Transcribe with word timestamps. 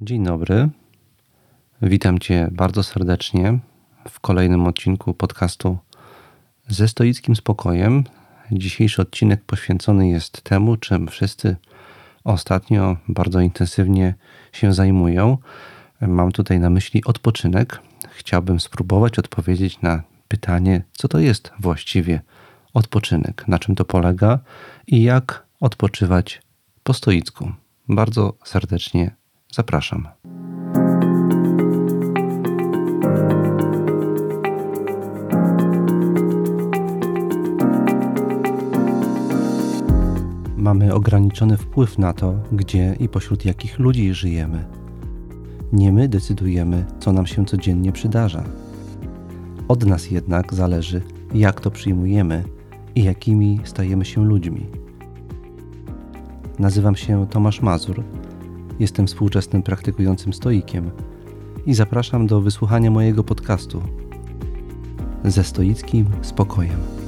Dzień 0.00 0.24
dobry. 0.24 0.68
Witam 1.82 2.18
Cię 2.18 2.48
bardzo 2.52 2.82
serdecznie 2.82 3.58
w 4.08 4.20
kolejnym 4.20 4.66
odcinku 4.66 5.14
podcastu 5.14 5.78
ze 6.68 6.88
stoickim 6.88 7.36
spokojem. 7.36 8.04
Dzisiejszy 8.52 9.02
odcinek 9.02 9.44
poświęcony 9.44 10.08
jest 10.08 10.42
temu, 10.42 10.76
czym 10.76 11.08
wszyscy 11.08 11.56
ostatnio 12.24 12.96
bardzo 13.08 13.40
intensywnie 13.40 14.14
się 14.52 14.72
zajmują. 14.72 15.38
Mam 16.00 16.32
tutaj 16.32 16.60
na 16.60 16.70
myśli 16.70 17.04
odpoczynek. 17.04 17.80
Chciałbym 18.10 18.60
spróbować 18.60 19.18
odpowiedzieć 19.18 19.80
na 19.80 20.02
pytanie, 20.28 20.82
co 20.92 21.08
to 21.08 21.18
jest 21.18 21.52
właściwie 21.60 22.20
odpoczynek, 22.74 23.48
na 23.48 23.58
czym 23.58 23.74
to 23.74 23.84
polega 23.84 24.38
i 24.86 25.02
jak 25.02 25.46
odpoczywać 25.60 26.42
po 26.82 26.94
stoicku. 26.94 27.52
Bardzo 27.88 28.34
serdecznie 28.44 29.17
zapraszam. 29.52 30.08
Mamy 40.56 40.94
ograniczony 40.94 41.56
wpływ 41.56 41.98
na 41.98 42.12
to, 42.12 42.34
gdzie 42.52 42.96
i 43.00 43.08
pośród 43.08 43.44
jakich 43.44 43.78
ludzi 43.78 44.14
żyjemy. 44.14 44.64
Nie 45.72 45.92
my 45.92 46.08
decydujemy, 46.08 46.84
co 46.98 47.12
nam 47.12 47.26
się 47.26 47.44
codziennie 47.46 47.92
przydarza. 47.92 48.44
Od 49.68 49.86
nas 49.86 50.10
jednak 50.10 50.54
zależy, 50.54 51.02
jak 51.34 51.60
to 51.60 51.70
przyjmujemy 51.70 52.44
i 52.94 53.04
jakimi 53.04 53.60
stajemy 53.64 54.04
się 54.04 54.24
ludźmi. 54.24 54.66
Nazywam 56.58 56.96
się 56.96 57.26
Tomasz 57.26 57.62
Mazur, 57.62 58.04
jestem 58.80 59.06
współczesnym 59.06 59.62
praktykującym 59.62 60.32
stoikiem 60.32 60.90
i 61.66 61.74
zapraszam 61.74 62.26
do 62.26 62.40
wysłuchania 62.40 62.90
mojego 62.90 63.24
podcastu 63.24 63.82
ze 65.24 65.44
stoickim 65.44 66.06
spokojem. 66.22 66.98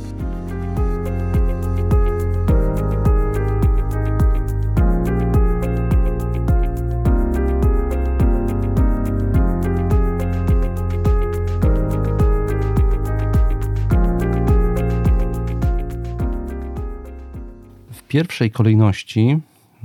pierwszej 18.10 18.50
kolejności 18.50 19.38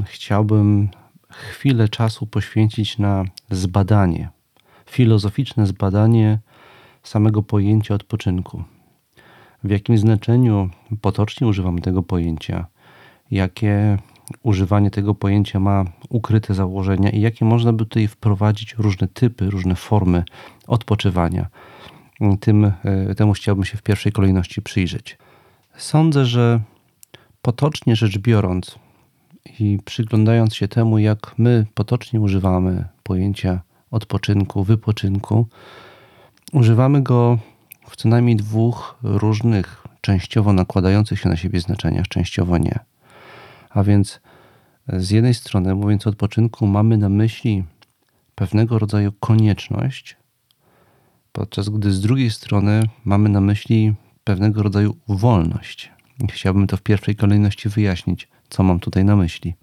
chciałbym 0.06 0.90
chwilę 1.46 1.90
czasu 1.90 2.28
poświęcić 2.28 2.98
na 2.98 3.24
zbadanie, 3.52 4.30
filozoficzne 4.90 5.68
zbadanie 5.68 6.40
samego 7.04 7.44
pojęcia 7.44 7.96
odpoczynku. 7.96 8.64
W 9.64 9.70
jakim 9.70 9.98
znaczeniu 9.98 10.70
potocznie 11.02 11.48
używamy 11.48 11.82
tego 11.82 12.04
pojęcia, 12.04 12.66
jakie 13.32 13.98
używanie 14.44 14.92
tego 14.92 15.16
pojęcia 15.16 15.60
ma 15.60 15.86
ukryte 16.10 16.54
założenia 16.54 17.10
i 17.10 17.22
jakie 17.22 17.46
można 17.46 17.74
by 17.74 17.86
tutaj 17.86 18.08
wprowadzić 18.08 18.76
różne 18.78 19.08
typy, 19.08 19.50
różne 19.50 19.76
formy 19.76 20.24
odpoczywania. 20.68 21.48
Tym, 22.40 22.66
e, 22.66 23.16
temu 23.16 23.34
chciałbym 23.34 23.66
się 23.66 23.78
w 23.78 23.82
pierwszej 23.82 24.12
kolejności 24.12 24.62
przyjrzeć. 24.62 25.18
Sądzę, 25.78 26.26
że 26.26 26.62
potocznie 27.42 27.96
rzecz 27.96 28.18
biorąc 28.18 28.80
i 29.60 29.80
przyglądając 29.86 30.56
się 30.56 30.68
temu, 30.68 30.98
jak 30.98 31.34
my 31.38 31.66
potocznie 31.74 32.22
używamy 32.22 32.86
pojęcia 33.04 33.62
odpoczynku, 33.92 34.64
wypoczynku, 34.64 35.48
używamy 36.54 37.04
go 37.04 37.40
w 37.90 37.96
co 37.96 38.10
najmniej 38.10 38.36
dwóch 38.36 38.98
różnych, 39.04 39.88
częściowo 40.02 40.54
nakładających 40.54 41.20
się 41.20 41.30
na 41.30 41.38
siebie 41.38 41.60
znaczeniach, 41.60 42.08
częściowo 42.08 42.58
nie. 42.58 42.80
A 43.70 43.84
więc 43.84 44.22
z 44.88 45.12
jednej 45.12 45.34
strony, 45.34 45.76
mówiąc 45.76 46.08
o 46.08 46.10
odpoczynku, 46.10 46.68
mamy 46.68 46.98
na 46.98 47.10
myśli 47.10 47.64
pewnego 48.36 48.80
rodzaju 48.80 49.12
konieczność, 49.12 50.18
podczas 51.32 51.70
gdy 51.70 51.92
z 51.92 52.02
drugiej 52.02 52.32
strony 52.32 52.84
mamy 53.06 53.30
na 53.30 53.42
myśli 53.42 53.94
pewnego 54.24 54.64
rodzaju 54.64 54.96
wolność. 55.08 55.95
Chciałbym 56.32 56.68
to 56.68 56.78
w 56.78 56.82
pierwszej 56.82 57.16
kolejności 57.16 57.70
wyjaśnić, 57.70 58.28
co 58.50 58.64
mam 58.64 58.80
tutaj 58.80 59.06
na 59.06 59.16
myśli. 59.16 59.56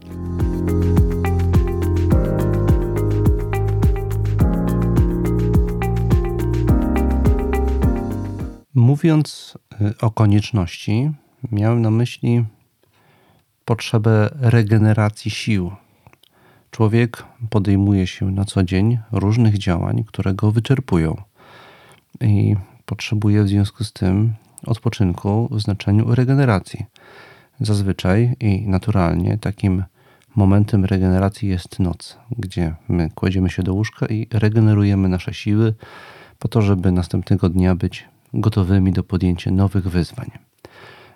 Mówiąc 8.74 9.58
y, 9.80 9.98
o 10.00 10.10
konieczności, 10.10 11.10
miałem 11.52 11.82
na 11.82 11.90
myśli 11.90 12.44
potrzebę 13.64 14.30
regeneracji 14.40 15.30
sił. 15.30 15.72
Człowiek 16.70 17.24
podejmuje 17.50 18.06
się 18.06 18.30
na 18.30 18.44
co 18.44 18.62
dzień 18.62 18.98
różnych 19.12 19.58
działań, 19.58 20.04
które 20.04 20.34
go 20.34 20.52
wyczerpują 20.52 21.22
i 22.20 22.56
potrzebuje 22.86 23.42
w 23.44 23.48
związku 23.48 23.84
z 23.84 23.92
tym 23.92 24.34
odpoczynku 24.66 25.48
w 25.50 25.60
znaczeniu 25.60 26.14
regeneracji. 26.14 26.86
Zazwyczaj 27.60 28.36
i 28.40 28.68
naturalnie 28.68 29.38
takim 29.38 29.84
momentem 30.36 30.84
regeneracji 30.84 31.48
jest 31.48 31.80
noc, 31.80 32.18
gdzie 32.38 32.74
my 32.88 33.10
kładziemy 33.14 33.50
się 33.50 33.62
do 33.62 33.74
łóżka 33.74 34.06
i 34.06 34.26
regenerujemy 34.32 35.08
nasze 35.08 35.34
siły 35.34 35.74
po 36.38 36.48
to, 36.48 36.62
żeby 36.62 36.92
następnego 36.92 37.48
dnia 37.48 37.74
być 37.74 38.08
gotowymi 38.34 38.92
do 38.92 39.04
podjęcia 39.04 39.50
nowych 39.50 39.88
wyzwań. 39.88 40.30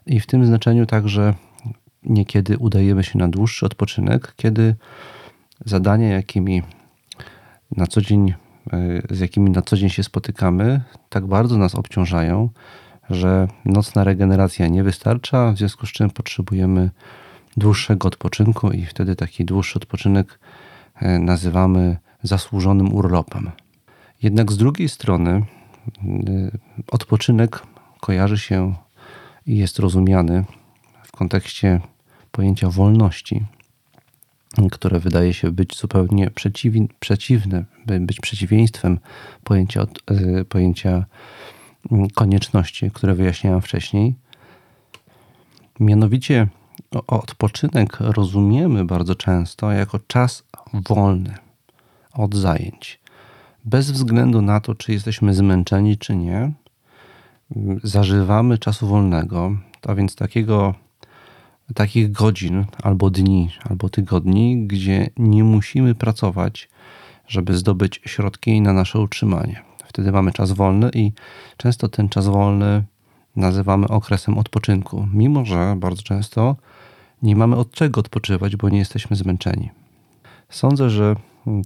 I 0.07 0.21
w 0.21 0.27
tym 0.27 0.47
znaczeniu 0.47 0.87
także 0.87 1.35
niekiedy 2.03 2.59
udajemy 2.59 3.05
się 3.05 3.19
na 3.19 3.29
dłuższy 3.29 3.67
odpoczynek, 3.67 4.33
kiedy 4.37 4.75
zadania, 5.65 6.09
jakimi 6.09 6.63
na 7.77 7.87
co 7.87 8.01
dzień, 8.01 8.35
e, 8.73 9.15
z 9.15 9.21
jakimi 9.21 9.51
na 9.51 9.63
co 9.63 9.77
dzień 9.77 9.91
się 9.91 10.03
spotykamy, 10.03 10.81
tak 11.09 11.27
bardzo 11.27 11.59
nas 11.59 11.75
obciążają, 11.75 12.49
że 13.11 13.49
nocna 13.65 14.05
regeneracja 14.05 14.69
nie 14.69 14.85
wystarcza, 14.85 15.53
w 15.53 15.59
związku 15.59 15.87
z 15.87 15.93
czym 15.93 16.11
potrzebujemy 16.11 16.91
dłuższego 17.57 18.09
odpoczynku 18.09 18.71
i 18.71 18.85
wtedy 18.85 19.17
taki 19.17 19.45
dłuższy 19.45 19.79
odpoczynek 19.79 20.39
e, 20.95 21.19
nazywamy 21.19 21.97
zasłużonym 22.23 22.95
urlopem. 22.95 23.51
Jednak 24.23 24.53
z 24.53 24.57
drugiej 24.57 24.89
strony 24.89 25.31
e, 25.31 25.43
odpoczynek 26.91 27.63
kojarzy 28.01 28.39
się 28.39 28.75
i 29.47 29.57
jest 29.57 29.79
rozumiany 29.79 30.45
w 31.03 31.13
kontekście 31.13 31.81
pojęcia 32.31 32.71
wolności, 32.71 33.45
które 34.73 35.01
wydaje 35.01 35.35
się 35.35 35.51
być 35.51 35.77
zupełnie 35.77 36.31
przeciwne, 37.01 37.65
być 38.01 38.21
przeciwieństwem 38.21 38.99
pojęcia, 39.45 39.83
e, 39.83 40.45
pojęcia 40.45 41.05
konieczności, 42.15 42.91
które 42.91 43.15
wyjaśniałem 43.15 43.61
wcześniej. 43.61 44.15
Mianowicie 45.81 46.49
odpoczynek 47.07 48.01
rozumiemy 48.01 48.85
bardzo 48.85 49.15
często 49.15 49.73
jako 49.73 49.99
czas 50.07 50.45
wolny 50.73 51.35
od 52.13 52.35
zajęć. 52.35 53.01
Bez 53.65 53.91
względu 53.91 54.43
na 54.43 54.61
to, 54.61 54.75
czy 54.75 54.93
jesteśmy 54.93 55.35
zmęczeni, 55.35 55.99
czy 55.99 56.17
nie, 56.17 56.53
zażywamy 57.83 58.59
czasu 58.59 58.87
wolnego, 58.87 59.57
a 59.87 59.95
więc 59.95 60.15
takiego, 60.15 60.75
takich 61.75 62.13
godzin, 62.13 62.65
albo 62.83 63.11
dni, 63.11 63.51
albo 63.65 63.89
tygodni, 63.89 64.67
gdzie 64.67 65.11
nie 65.17 65.45
musimy 65.45 65.95
pracować, 65.95 66.69
żeby 67.29 67.57
zdobyć 67.57 68.01
środki 68.05 68.61
na 68.61 68.73
nasze 68.73 68.99
utrzymanie. 68.99 69.63
Wtedy 69.97 70.13
mamy 70.13 70.33
czas 70.33 70.53
wolny 70.53 70.91
i 70.95 71.13
często 71.57 71.89
ten 71.89 72.09
czas 72.09 72.27
wolny 72.27 72.85
nazywamy 73.37 73.89
okresem 73.89 74.39
odpoczynku, 74.39 75.09
mimo 75.13 75.45
że 75.45 75.75
bardzo 75.79 76.03
często 76.03 76.57
nie 77.23 77.37
mamy 77.37 77.57
od 77.57 77.71
czego 77.71 78.01
odpoczywać, 78.01 78.57
bo 78.57 78.69
nie 78.69 78.79
jesteśmy 78.79 79.17
zmęczeni. 79.17 79.71
Sądzę, 80.49 80.91
że 80.91 81.17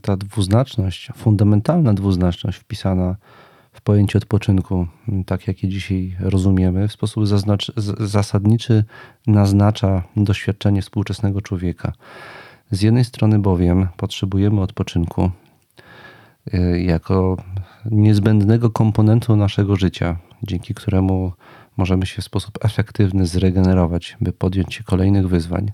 ta 0.03 0.17
dwuznaczność, 0.17 1.09
fundamentalna 1.17 1.95
dwuznaczność 1.95 2.59
wpisana 2.59 3.17
w 3.73 3.81
pojęcie 3.81 4.19
odpoczynku, 4.19 4.87
tak 5.27 5.47
jak 5.47 5.63
je 5.63 5.69
dzisiaj 5.69 6.17
rozumiemy, 6.21 6.89
w 6.89 6.93
sposób 6.93 7.25
zasadniczy 7.99 8.85
naznacza 9.27 10.03
doświadczenie 10.17 10.83
współczesnego 10.83 11.41
człowieka. 11.41 11.93
Z 12.71 12.83
jednej 12.83 13.05
strony 13.05 13.39
bowiem 13.39 13.89
potrzebujemy 13.97 14.61
odpoczynku 14.61 15.31
y, 16.55 16.83
jako 16.83 17.37
niezbędnego 17.85 18.71
komponentu 18.71 19.37
naszego 19.37 19.77
życia, 19.77 20.17
dzięki 20.43 20.75
któremu 20.75 21.33
możemy 21.77 22.07
się 22.07 22.23
w 22.23 22.25
sposób 22.25 22.65
efektywny 22.65 23.27
zregenerować, 23.27 24.17
by 24.21 24.33
podjąć 24.33 24.75
się 24.75 24.85
kolejnych 24.85 25.29
wyzwań. 25.29 25.73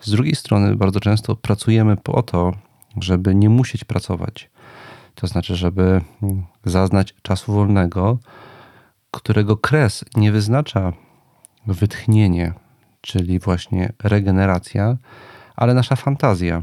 Z 0.00 0.10
drugiej 0.10 0.34
strony, 0.34 0.76
bardzo 0.76 1.00
często 1.00 1.36
pracujemy 1.36 1.96
po 1.96 2.22
to, 2.22 2.52
żeby 3.00 3.34
nie 3.34 3.48
musieć 3.48 3.84
pracować. 3.84 4.50
To 5.14 5.26
znaczy, 5.26 5.56
żeby 5.56 6.00
zaznać 6.64 7.14
czasu 7.22 7.52
wolnego, 7.52 8.18
którego 9.10 9.56
kres 9.56 10.04
nie 10.16 10.32
wyznacza 10.32 10.92
wytchnienie, 11.66 12.52
czyli 13.00 13.38
właśnie 13.38 13.92
regeneracja, 14.02 14.96
ale 15.56 15.74
nasza 15.74 15.96
fantazja. 15.96 16.62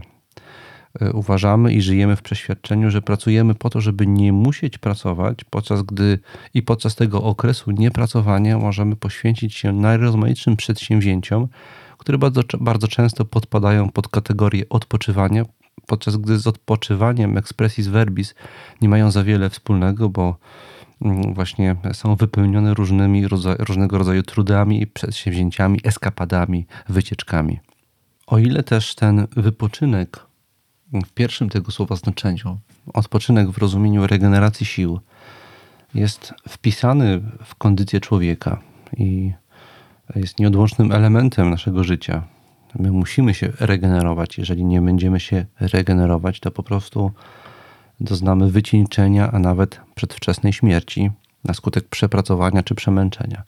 Y, 1.01 1.13
uważamy 1.13 1.73
i 1.73 1.81
żyjemy 1.81 2.15
w 2.15 2.21
przeświadczeniu, 2.21 2.91
że 2.91 3.01
pracujemy 3.01 3.55
po 3.55 3.69
to, 3.69 3.81
żeby 3.81 4.07
nie 4.07 4.33
musieć 4.33 4.77
pracować, 4.77 5.43
podczas 5.43 5.81
gdy 5.81 6.19
i 6.53 6.63
podczas 6.63 6.95
tego 6.95 7.23
okresu 7.23 7.71
niepracowania 7.71 8.57
możemy 8.57 8.95
poświęcić 8.95 9.55
się 9.55 9.71
najrozmaitszym 9.71 10.55
przedsięwzięciom, 10.55 11.47
które 11.97 12.17
bardzo, 12.17 12.41
bardzo 12.59 12.87
często 12.87 13.25
podpadają 13.25 13.89
pod 13.89 14.07
kategorię 14.07 14.63
odpoczywania, 14.69 15.45
podczas 15.87 16.17
gdy 16.17 16.37
z 16.37 16.47
odpoczywaniem 16.47 17.37
expressis 17.37 17.87
verbis 17.87 18.35
nie 18.81 18.89
mają 18.89 19.11
za 19.11 19.23
wiele 19.23 19.49
wspólnego, 19.49 20.09
bo 20.09 20.37
mm, 21.01 21.33
właśnie 21.33 21.75
są 21.93 22.15
wypełnione 22.15 22.73
różnymi 22.73 23.27
różnego 23.59 23.97
rodzaju 23.97 24.23
trudami, 24.23 24.87
przedsięwzięciami, 24.87 25.79
eskapadami, 25.83 26.65
wycieczkami. 26.89 27.59
O 28.27 28.37
ile 28.37 28.63
też 28.63 28.95
ten 28.95 29.27
wypoczynek 29.35 30.32
w 31.01 31.11
pierwszym 31.11 31.49
tego 31.49 31.71
słowa 31.71 31.95
znaczeniu, 31.95 32.57
odpoczynek 32.93 33.49
w 33.49 33.57
rozumieniu 33.57 34.07
regeneracji 34.07 34.65
sił, 34.65 34.99
jest 35.93 36.33
wpisany 36.49 37.21
w 37.43 37.55
kondycję 37.55 37.99
człowieka 37.99 38.61
i 38.97 39.33
jest 40.15 40.39
nieodłącznym 40.39 40.91
elementem 40.91 41.49
naszego 41.49 41.83
życia. 41.83 42.23
My 42.79 42.91
musimy 42.91 43.33
się 43.33 43.51
regenerować. 43.59 44.37
Jeżeli 44.37 44.65
nie 44.65 44.81
będziemy 44.81 45.19
się 45.19 45.45
regenerować, 45.59 46.39
to 46.39 46.51
po 46.51 46.63
prostu 46.63 47.11
doznamy 47.99 48.51
wycieńczenia, 48.51 49.31
a 49.31 49.39
nawet 49.39 49.81
przedwczesnej 49.95 50.53
śmierci 50.53 51.11
na 51.43 51.53
skutek 51.53 51.87
przepracowania 51.87 52.63
czy 52.63 52.75
przemęczenia. 52.75 53.43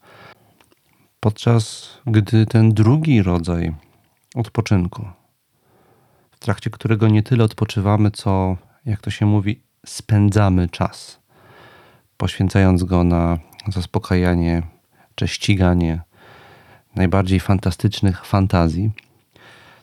Podczas 1.20 1.90
gdy 2.08 2.46
ten 2.46 2.74
drugi 2.74 3.24
rodzaj 3.24 3.76
odpoczynku, 4.36 5.06
w 6.36 6.40
trakcie 6.40 6.70
którego 6.70 7.08
nie 7.08 7.24
tyle 7.24 7.44
odpoczywamy, 7.44 8.12
co, 8.12 8.58
jak 8.86 9.02
to 9.02 9.10
się 9.12 9.26
mówi, 9.26 9.62
spędzamy 9.86 10.70
czas, 10.70 11.20
poświęcając 12.18 12.84
go 12.84 13.04
na 13.04 13.38
zaspokajanie 13.68 14.64
czy 15.16 15.28
ściganie 15.28 16.02
najbardziej 16.96 17.40
fantastycznych 17.40 18.26
fantazji. 18.26 18.92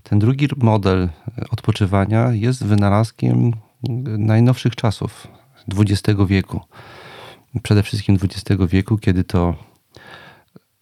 Ten 0.03 0.19
drugi 0.19 0.49
model 0.57 1.09
odpoczywania 1.51 2.31
jest 2.33 2.65
wynalazkiem 2.65 3.53
najnowszych 4.19 4.77
czasów 4.77 5.29
XX 5.79 6.21
wieku. 6.27 6.61
Przede 7.63 7.83
wszystkim 7.83 8.19
XX 8.23 8.63
wieku, 8.69 8.99
kiedy 8.99 9.25
to 9.25 9.55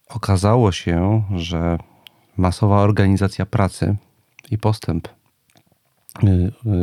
okazało 0.09 0.71
się, 0.71 1.23
że 1.35 1.77
masowa 2.37 2.79
organizacja 2.79 3.45
pracy 3.45 3.95
i 4.51 4.57
postęp 4.57 5.20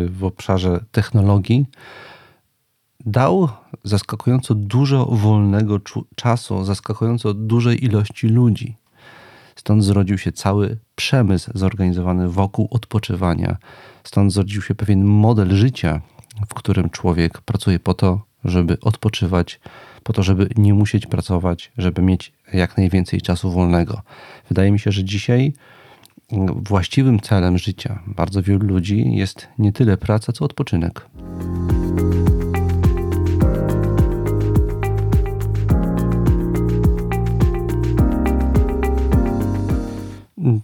w 0.09 0.25
obszarze 0.25 0.85
technologii 0.93 1.67
dał 3.07 3.49
zaskakująco 3.85 4.55
dużo 4.55 5.07
wolnego 5.07 5.81
czasu, 6.15 6.65
zaskakująco 6.65 7.35
dużej 7.35 7.85
ilości 7.85 8.29
ludzi. 8.29 8.77
Stąd 9.57 9.85
zrodził 9.85 10.19
się 10.19 10.33
cały 10.33 10.79
przemysł 10.95 11.51
zorganizowany 11.55 12.29
wokół 12.29 12.69
odpoczywania. 12.71 13.57
Stąd 14.05 14.33
zrodził 14.33 14.63
się 14.63 14.75
pewien 14.75 15.05
model 15.05 15.51
życia, 15.57 16.01
w 16.49 16.55
którym 16.55 16.91
człowiek 16.91 17.41
pracuje 17.41 17.79
po 17.79 17.95
to, 17.95 18.21
żeby 18.45 18.81
odpoczywać, 18.81 19.61
po 20.03 20.13
to, 20.13 20.23
żeby 20.23 20.49
nie 20.57 20.75
musieć 20.75 21.07
pracować, 21.07 21.73
żeby 21.79 22.03
mieć 22.03 22.33
jak 22.53 22.77
najwięcej 22.77 23.21
czasu 23.21 23.51
wolnego. 23.51 24.03
Wydaje 24.49 24.73
mi 24.73 24.79
się, 24.79 24.93
że 24.93 25.05
dzisiaj 25.05 25.53
właściwym 26.57 27.21
celem 27.21 27.59
życia 27.59 28.03
bardzo 28.07 28.43
wielu 28.43 28.67
ludzi 28.67 29.17
jest 29.17 29.49
nie 29.59 29.73
tyle 29.73 29.97
praca, 29.97 30.33
co 30.33 30.45
odpoczynek. 30.45 31.09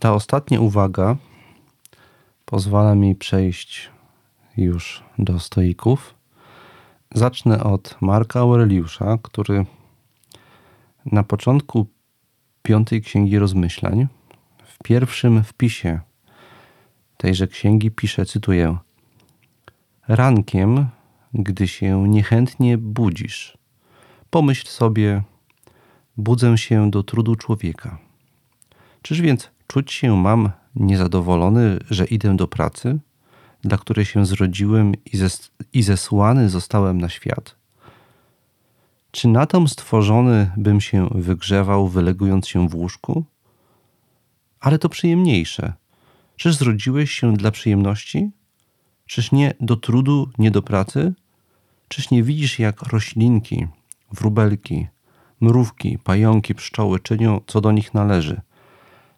Ta 0.01 0.15
ostatnia 0.15 0.61
uwaga 0.61 1.17
pozwala 2.45 2.95
mi 2.95 3.15
przejść 3.15 3.91
już 4.57 5.05
do 5.19 5.41
stoików. 5.41 6.15
Zacznę 7.15 7.65
od 7.65 7.97
Marka 8.01 8.41
Aureliusza, 8.41 9.19
który 9.23 9.67
na 11.07 11.23
początku 11.23 11.87
piątej 12.63 13.03
księgi 13.03 13.39
rozmyślań, 13.39 14.07
w 14.75 14.79
pierwszym 14.85 15.45
wpisie 15.45 16.01
tejże 17.17 17.47
księgi 17.47 17.91
pisze, 17.91 18.27
cytuję: 18.27 18.77
Rankiem, 20.09 20.87
gdy 21.35 21.69
się 21.69 22.09
niechętnie 22.09 22.79
budzisz, 22.79 23.59
pomyśl 24.31 24.67
sobie, 24.67 25.23
budzę 26.17 26.59
się 26.59 26.91
do 26.91 27.03
trudu 27.03 27.37
człowieka. 27.37 27.99
Czyż 29.03 29.21
więc 29.21 29.51
czuć 29.67 29.93
się 29.93 30.17
mam 30.17 30.51
niezadowolony, 30.77 31.79
że 31.91 32.05
idę 32.05 32.37
do 32.37 32.49
pracy, 32.49 32.99
dla 33.63 33.79
której 33.79 34.05
się 34.05 34.27
zrodziłem 34.27 34.93
i, 35.05 35.17
zes 35.17 35.51
i 35.73 35.83
zesłany 35.83 36.49
zostałem 36.49 37.01
na 37.01 37.09
świat? 37.09 37.57
Czy 39.11 39.29
na 39.29 39.47
tom 39.47 39.69
stworzony 39.69 40.51
bym 40.57 40.81
się 40.81 41.09
wygrzewał, 41.15 41.89
wylegując 41.89 42.49
się 42.49 42.69
w 42.69 42.75
łóżku? 42.75 43.25
Ale 44.65 44.79
to 44.79 44.89
przyjemniejsze. 44.89 45.73
Czyż 46.37 46.55
zrodziłeś 46.55 47.11
się 47.11 47.37
dla 47.37 47.51
przyjemności? 47.51 48.31
Czyż 49.07 49.33
nie 49.33 49.55
do 49.61 49.77
trudu, 49.77 50.31
nie 50.39 50.51
do 50.51 50.63
pracy? 50.63 51.13
Czyż 51.89 52.11
nie 52.11 52.23
widzisz, 52.23 52.59
jak 52.59 52.83
roślinki, 52.83 53.67
wróbelki, 54.13 54.87
mrówki, 55.41 55.99
pająki, 55.99 56.55
pszczoły 56.55 57.01
czynią, 57.01 57.41
co 57.47 57.61
do 57.61 57.73
nich 57.73 57.95
należy– 57.95 58.41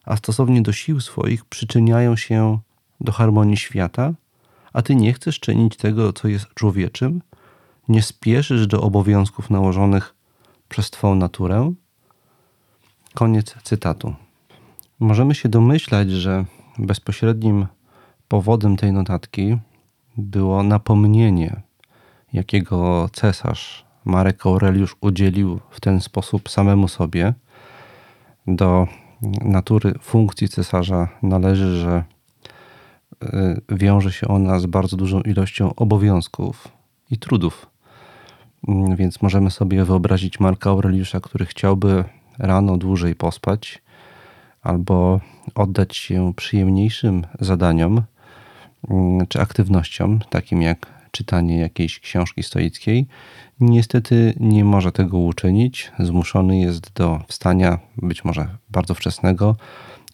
a 0.07 0.17
stosownie 0.17 0.63
do 0.63 0.73
sił 0.73 1.01
swoich 1.01 1.45
przyczyniają 1.45 2.17
się 2.17 2.59
do 3.01 3.13
harmonii 3.13 3.57
świata, 3.57 4.13
a 4.73 4.83
ty 4.83 4.95
nie 4.95 5.13
chcesz 5.13 5.41
czynić 5.41 5.77
tego, 5.77 6.13
co 6.13 6.29
jest 6.29 6.55
człowieczym, 6.55 7.23
nie 7.89 8.03
spieszysz 8.03 8.67
do 8.67 8.81
obowiązków 8.81 9.51
nałożonych 9.51 10.15
przez 10.69 10.91
Twą 10.91 11.15
naturę? 11.15 11.75
Koniec 13.15 13.55
cytatu. 13.63 14.15
Możemy 15.01 15.35
się 15.35 15.49
domyślać, 15.49 16.11
że 16.11 16.45
bezpośrednim 16.79 17.67
powodem 18.29 18.77
tej 18.77 18.93
notatki 18.93 19.59
było 20.17 20.63
napomnienie, 20.63 21.63
jakiego 22.33 23.09
cesarz 23.13 23.87
Marek 24.05 24.47
Aureliusz 24.47 24.97
udzielił 25.01 25.61
w 25.71 25.81
ten 25.81 26.01
sposób 26.01 26.49
samemu 26.49 26.89
sobie 26.89 27.35
do 28.47 28.87
natury 29.45 29.95
funkcji 30.01 30.49
cesarza 30.49 31.09
należy, 31.23 31.77
że 31.77 32.05
y, 33.25 33.61
wiąże 33.69 34.13
się 34.13 34.29
ona 34.29 34.59
z 34.59 34.67
bardzo 34.67 34.97
dużą 34.97 35.21
ilością 35.21 35.75
obowiązków 35.75 36.69
i 37.11 37.19
trudów. 37.19 37.67
Mm, 38.69 38.97
więc 38.97 39.23
możemy 39.23 39.51
sobie 39.51 39.85
wyobrazić 39.85 40.41
Marka 40.41 40.71
Aureliusza, 40.71 41.21
który 41.21 41.47
chciałby 41.47 42.05
rano 42.39 42.77
dłużej 42.77 43.15
pospać 43.15 43.83
albo 44.67 45.21
oddać 45.55 45.97
się 45.97 46.33
przyjemniejszym 46.37 47.27
zadaniom 47.41 48.03
mm, 48.91 49.27
czy 49.27 49.41
aktywnościom, 49.41 50.21
takim 50.31 50.63
jak 50.63 50.87
czytanie 51.11 51.59
jakiejś 51.59 52.01
książki 52.01 52.43
stoickiej, 52.43 53.07
niestety 53.61 54.35
nie 54.41 54.65
może 54.65 54.93
tego 54.93 55.19
uczynić. 55.19 55.93
Zmuszony 55.99 56.59
jest 56.59 56.93
do 56.93 57.21
wstania, 57.29 57.79
być 57.97 58.25
może 58.25 58.49
bardzo 58.71 58.95
wczesnego, 58.95 59.57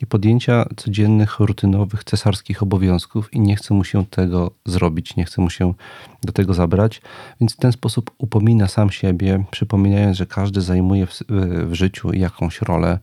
i 0.00 0.06
podjęcia 0.06 0.64
codziennych, 0.76 1.40
rutynowych, 1.40 2.04
cesarskich 2.04 2.62
obowiązków, 2.62 3.35
i 3.35 3.40
nie 3.40 3.56
chce 3.56 3.75
mu 3.75 3.85
się 3.85 4.06
tego 4.06 4.50
zrobić, 4.66 5.16
nie 5.16 5.25
chce 5.25 5.42
mu 5.42 5.50
się 5.50 5.75
do 6.23 6.32
tego 6.32 6.54
zabrać, 6.54 7.02
więc 7.40 7.54
w 7.54 7.56
ten 7.56 7.73
sposób 7.73 8.11
upomina 8.18 8.68
sam 8.68 8.90
siebie, 8.90 9.44
przypominając, 9.50 10.16
że 10.16 10.26
każdy 10.26 10.61
zajmuje 10.61 11.06
w, 11.06 11.23
w 11.66 11.75
życiu 11.75 12.12
jakąś 12.12 12.62
rolę 12.62 12.99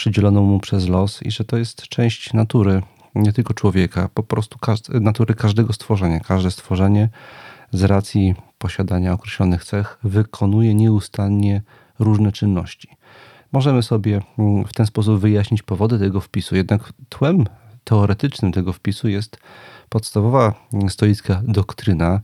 przydzieloną 0.00 0.42
mu 0.42 0.60
przez 0.60 0.88
los 0.88 1.22
i 1.22 1.30
że 1.30 1.44
to 1.44 1.56
jest 1.56 1.82
część 1.82 2.32
natury, 2.32 2.82
nie 3.14 3.32
tylko 3.32 3.54
człowieka, 3.54 4.08
po 4.14 4.22
prostu 4.22 4.58
natury 5.00 5.34
każdego 5.34 5.72
stworzenia. 5.72 6.20
Każde 6.20 6.50
stworzenie 6.50 7.08
z 7.72 7.84
racji 7.84 8.34
posiadania 8.58 9.12
określonych 9.12 9.64
cech 9.64 9.98
wykonuje 10.04 10.74
nieustannie 10.74 11.62
różne 11.98 12.32
czynności. 12.32 12.88
Możemy 13.52 13.82
sobie 13.82 14.20
mm, 14.38 14.64
w 14.64 14.72
ten 14.72 14.86
sposób 14.86 15.20
wyjaśnić 15.20 15.62
powody 15.62 15.98
tego 15.98 16.20
wpisu, 16.20 16.56
jednak 16.56 16.92
tłem 17.08 17.44
teoretycznym 17.84 18.52
tego 18.52 18.72
wpisu 18.72 19.08
jest 19.08 19.38
podstawowa 19.88 20.54
stoicka 20.88 21.42
doktryna 21.44 22.20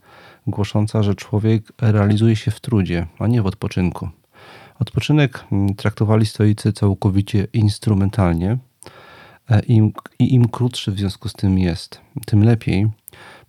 głosząca, 0.46 1.02
że 1.02 1.14
człowiek 1.14 1.72
realizuje 1.80 2.36
się 2.36 2.50
w 2.50 2.60
trudzie, 2.60 3.06
a 3.18 3.26
nie 3.26 3.42
w 3.42 3.46
odpoczynku. 3.46 4.08
Odpoczynek 4.78 5.44
traktowali 5.76 6.26
stoicy 6.26 6.72
całkowicie 6.72 7.46
instrumentalnie 7.52 8.58
e, 9.50 9.62
i 9.68 9.92
im, 10.18 10.48
krótszy 10.48 10.92
w 10.92 10.98
związku 10.98 11.28
z 11.28 11.32
tym 11.32 11.58
jest, 11.58 12.00
tym 12.26 12.44
lepiej, 12.44 12.86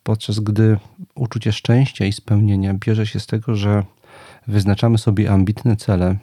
podczas 0.04 0.40
gdy 0.40 0.78
uczucie 1.16 1.52
szczęścia 1.52 2.06
i 2.06 2.14
spełnienia 2.14 2.74
bierze 2.74 3.08
się 3.08 3.20
z 3.20 3.28
tego, 3.28 3.56
że 3.56 3.84
wyznaczamy 4.48 4.98
sobie 4.98 5.32
ambitne 5.32 5.76
cele, 5.76 6.16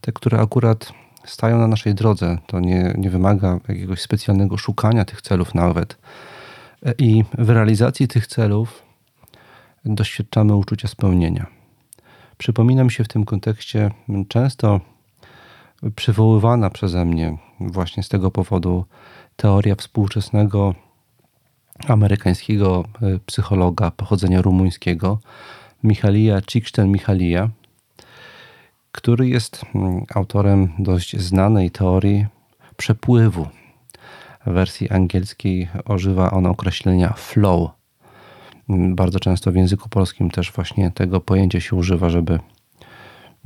te, 0.00 0.12
które 0.12 0.40
akurat 0.40 0.92
stają 1.24 1.58
na 1.58 1.68
naszej 1.68 1.94
drodze. 1.94 2.38
To 2.46 2.60
nie, 2.60 2.94
nie 2.98 3.10
wymaga 3.10 3.60
jakiegoś 3.68 4.00
specjalnego 4.00 4.56
szukania 4.56 5.04
tych 5.04 5.22
celów 5.22 5.54
nawet. 5.54 5.98
I 6.98 7.24
w 7.38 7.50
realizacji 7.50 8.08
tych 8.08 8.26
celów 8.26 8.82
doświadczamy 9.84 10.56
uczucia 10.56 10.88
spełnienia. 10.88 11.61
Przypomina 12.42 12.84
mi 12.84 12.90
się 12.90 13.04
w 13.04 13.08
tym 13.08 13.24
kontekście 13.24 13.90
często 14.28 14.80
przywoływana 15.96 16.70
przeze 16.70 17.04
mnie 17.04 17.36
właśnie 17.60 18.02
z 18.02 18.08
tego 18.08 18.30
powodu 18.30 18.84
teoria 19.36 19.74
współczesnego 19.74 20.74
amerykańskiego 21.88 22.84
e, 23.02 23.18
psychologa 23.26 23.90
pochodzenia 23.90 24.42
rumuńskiego, 24.42 25.18
Michalija 25.82 26.40
Csikszentmihalija, 26.40 27.48
który 28.92 29.28
jest 29.28 29.64
mm, 29.74 30.04
autorem 30.14 30.72
dość 30.78 31.16
znanej 31.16 31.70
teorii 31.70 32.26
przepływu. 32.76 33.46
W 34.46 34.52
wersji 34.52 34.90
angielskiej 34.90 35.68
używa 35.88 36.30
on 36.30 36.46
określenia 36.46 37.12
flow. 37.12 37.81
Bardzo 38.78 39.20
często 39.20 39.52
w 39.52 39.56
języku 39.56 39.88
polskim 39.88 40.30
też 40.30 40.52
właśnie 40.52 40.90
tego 40.90 41.20
pojęcia 41.20 41.60
się 41.60 41.76
używa, 41.76 42.10
żeby 42.10 42.38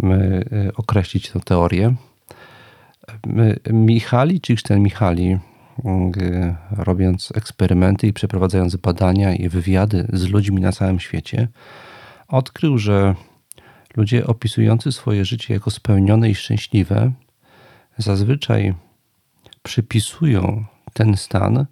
y, 0.04 0.73
określić 0.76 1.30
tę 1.30 1.40
teorię. 1.40 1.95
Michali, 3.73 4.40
Csikszentmihalyi, 4.40 5.38
y, 6.16 6.54
robiąc 6.71 7.33
eksperymenty 7.35 8.06
i 8.06 8.12
przeprowadzając 8.12 8.76
badania 8.76 9.35
i 9.35 9.49
wywiady 9.49 10.06
z 10.12 10.28
ludźmi 10.28 10.61
na 10.61 10.73
całym 10.73 11.00
świecie, 11.00 11.49
odkrył, 12.28 12.78
że 12.78 13.14
ludzie 13.97 14.26
opisujący 14.26 14.92
swoje 14.92 15.25
życie 15.25 15.54
jako 15.54 15.71
spełnione 15.71 16.30
i 16.30 16.35
szczęśliwe 16.35 17.12
zazwyczaj 17.99 18.75
przypisują 19.62 20.64
ten 20.92 21.16
stan 21.16 21.66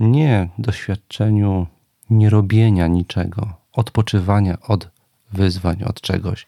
nie 0.00 0.48
doświadczeniu 0.58 1.66
nierobienia 2.10 2.86
niczego, 2.86 3.54
odpoczywania 3.72 4.58
od 4.60 4.90
wyzwań, 5.32 5.82
od 5.82 6.00
czegoś, 6.00 6.46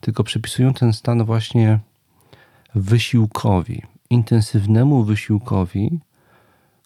tylko 0.00 0.24
przypisują 0.24 0.74
ten 0.74 0.92
stan 0.92 1.24
właśnie 1.24 1.78
wysiłkowi, 2.74 3.82
intensywnemu 4.10 5.04
wysiłkowi, 5.04 6.00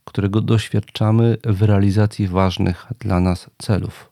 którego 0.04 0.40
doświadczamy 0.40 1.36
w 1.44 1.62
realizacji 1.62 2.28
ważnych 2.28 2.86
dla 2.98 3.20
nas 3.20 3.50
celów. 3.58 4.10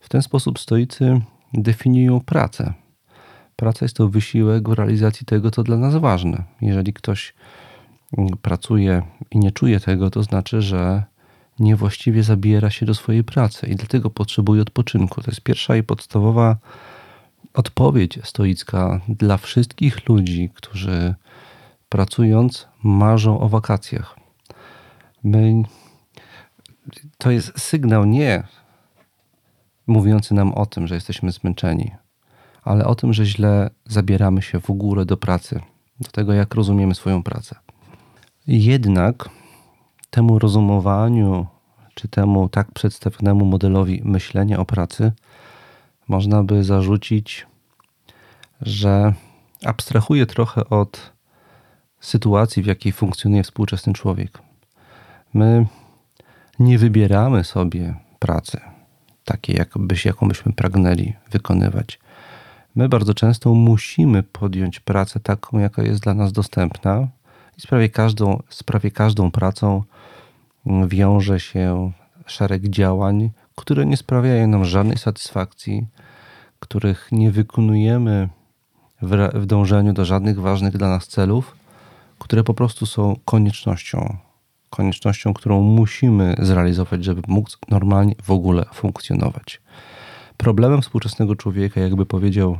W 0.00 0.08
ten 0.08 0.22
sposób 0.22 0.58
stoicy 0.58 1.20
definiują 1.54 2.20
pracę. 2.20 2.72
Praca 3.56 3.84
jest 3.84 3.96
to 3.96 4.08
wysiłek 4.08 4.68
w 4.68 4.72
realizacji 4.72 5.26
tego, 5.26 5.50
co 5.50 5.62
dla 5.62 5.76
nas 5.76 5.96
ważne. 5.96 6.44
Jeżeli 6.60 6.92
ktoś 6.92 7.34
pracuje 8.42 9.02
i 9.30 9.38
nie 9.38 9.52
czuje 9.52 9.80
tego, 9.80 10.10
to 10.10 10.22
znaczy, 10.22 10.62
że 10.62 11.04
niewłaściwie 11.58 12.22
zabiera 12.22 12.70
się 12.70 12.86
do 12.86 12.94
swojej 12.94 13.24
pracy 13.24 13.66
i 13.66 13.76
dlatego 13.76 14.10
potrzebuje 14.10 14.62
odpoczynku. 14.62 15.22
To 15.22 15.30
jest 15.30 15.40
pierwsza 15.40 15.76
i 15.76 15.82
podstawowa 15.82 16.56
odpowiedź 17.54 18.18
stoicka 18.24 19.00
dla 19.08 19.36
wszystkich 19.36 20.08
ludzi, 20.08 20.50
którzy 20.54 21.14
pracując 21.88 22.68
marzą 22.82 23.40
o 23.40 23.48
wakacjach. 23.48 24.16
My, 25.24 25.62
to 27.18 27.30
jest 27.30 27.60
sygnał 27.60 28.04
nie 28.04 28.44
mówiący 29.88 30.34
nam 30.34 30.54
o 30.54 30.66
tym, 30.66 30.86
że 30.86 30.94
jesteśmy 30.94 31.32
zmęczeni, 31.32 31.90
ale 32.62 32.84
o 32.84 32.94
tym, 32.94 33.12
że 33.12 33.26
źle 33.26 33.70
zabieramy 33.86 34.42
się 34.42 34.60
w 34.60 34.70
ogóle 34.70 35.04
do 35.04 35.16
pracy, 35.16 35.60
do 36.00 36.10
tego, 36.10 36.32
jak 36.32 36.54
rozumiemy 36.54 36.94
swoją 36.94 37.22
pracę. 37.22 37.56
Jednak 38.46 39.28
temu 40.10 40.38
rozumowaniu, 40.38 41.46
czy 41.94 42.08
temu 42.08 42.48
tak 42.48 42.72
przedstawionemu 42.72 43.44
modelowi 43.44 44.02
myślenia 44.04 44.58
o 44.58 44.64
pracy, 44.64 45.12
można 46.08 46.42
by 46.42 46.64
zarzucić, 46.64 47.46
że 48.60 49.12
abstrahuje 49.64 50.26
trochę 50.26 50.68
od 50.68 51.12
sytuacji, 52.00 52.62
w 52.62 52.66
jakiej 52.66 52.92
funkcjonuje 52.92 53.42
współczesny 53.42 53.92
człowiek. 53.92 54.38
My 55.34 55.66
nie 56.58 56.78
wybieramy 56.78 57.44
sobie 57.44 57.94
pracy 58.18 58.60
takiej, 59.24 59.56
jakbyś, 59.56 60.04
jaką 60.04 60.28
byśmy 60.28 60.52
pragnęli 60.52 61.12
wykonywać. 61.30 61.98
My 62.74 62.88
bardzo 62.88 63.14
często 63.14 63.54
musimy 63.54 64.22
podjąć 64.22 64.80
pracę 64.80 65.20
taką, 65.20 65.58
jaka 65.58 65.82
jest 65.82 66.02
dla 66.02 66.14
nas 66.14 66.32
dostępna, 66.32 67.08
i 67.58 67.60
z 67.60 67.66
prawie 67.66 67.88
każdą, 67.88 68.42
z 68.48 68.62
prawie 68.62 68.90
każdą 68.90 69.30
pracą 69.30 69.82
wiąże 70.86 71.40
się 71.40 71.92
szereg 72.26 72.68
działań, 72.68 73.30
które 73.56 73.86
nie 73.86 73.96
sprawiają 73.96 74.46
nam 74.46 74.64
żadnej 74.64 74.98
satysfakcji, 74.98 75.86
których 76.60 77.08
nie 77.12 77.30
wykonujemy 77.30 78.28
w, 79.02 79.46
dążeniu 79.46 79.92
do 79.92 80.04
żadnych 80.04 80.40
ważnych 80.40 80.76
dla 80.76 80.88
nas 80.88 81.08
celów, 81.08 81.56
które 82.18 82.44
po 82.44 82.54
prostu 82.54 82.86
są 82.86 83.16
koniecznością 83.24 84.16
koniecznością, 84.70 85.34
którą 85.34 85.62
musimy 85.62 86.34
zrealizować, 86.38 87.04
żeby 87.04 87.22
móc 87.28 87.58
normalnie 87.68 88.14
w 88.22 88.30
ogóle 88.30 88.64
funkcjonować. 88.72 89.60
Problemem 90.36 90.82
współczesnego 90.82 91.36
człowieka, 91.36 91.80
jakby 91.80 92.06
powiedział 92.06 92.58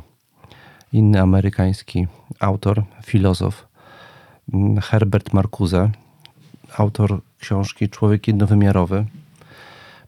inny 0.93 1.21
amerykański 1.21 2.07
autor, 2.39 2.83
filozof 3.05 3.67
Herbert 4.81 5.33
Marcuse, 5.33 5.91
autor 6.77 7.21
książki 7.39 7.89
Człowiek 7.89 8.27
jednowymiarowy. 8.27 9.05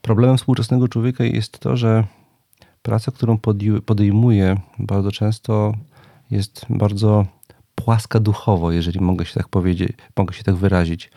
Problemem 0.01 0.37
współczesnego 0.37 0.87
człowieka 0.87 1.23
jest 1.23 1.59
to, 1.59 1.77
że 1.77 2.03
praca, 2.81 3.11
którą 3.11 3.37
podejmuje, 3.85 4.57
bardzo 4.79 5.11
często 5.11 5.73
jest 6.31 6.65
bardzo 6.69 7.25
płaska 7.75 8.19
duchowo, 8.19 8.71
jeżeli 8.71 9.01
mogę 9.01 9.25
się 9.25 9.33
tak 9.33 9.49
powiedzieć, 9.49 9.91
mogę 10.17 10.33
się 10.33 10.43
tak 10.43 10.55
wyrazić 10.55 11.11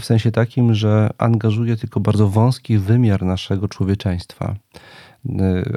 w 0.00 0.04
sensie 0.04 0.32
takim, 0.32 0.74
że 0.74 1.10
angażuje 1.18 1.76
tylko 1.76 2.00
bardzo 2.00 2.28
wąski 2.28 2.78
wymiar 2.78 3.22
naszego 3.22 3.68
człowieczeństwa. 3.68 4.56
Y, 5.26 5.30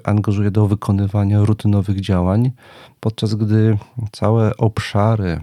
angażuje 0.03 0.51
do 0.51 0.67
wykonywania 0.67 1.39
rutynowych 1.39 2.01
działań, 2.01 2.51
podczas 2.99 3.35
gdy 3.35 3.77
całe 4.11 4.57
obszary 4.57 5.39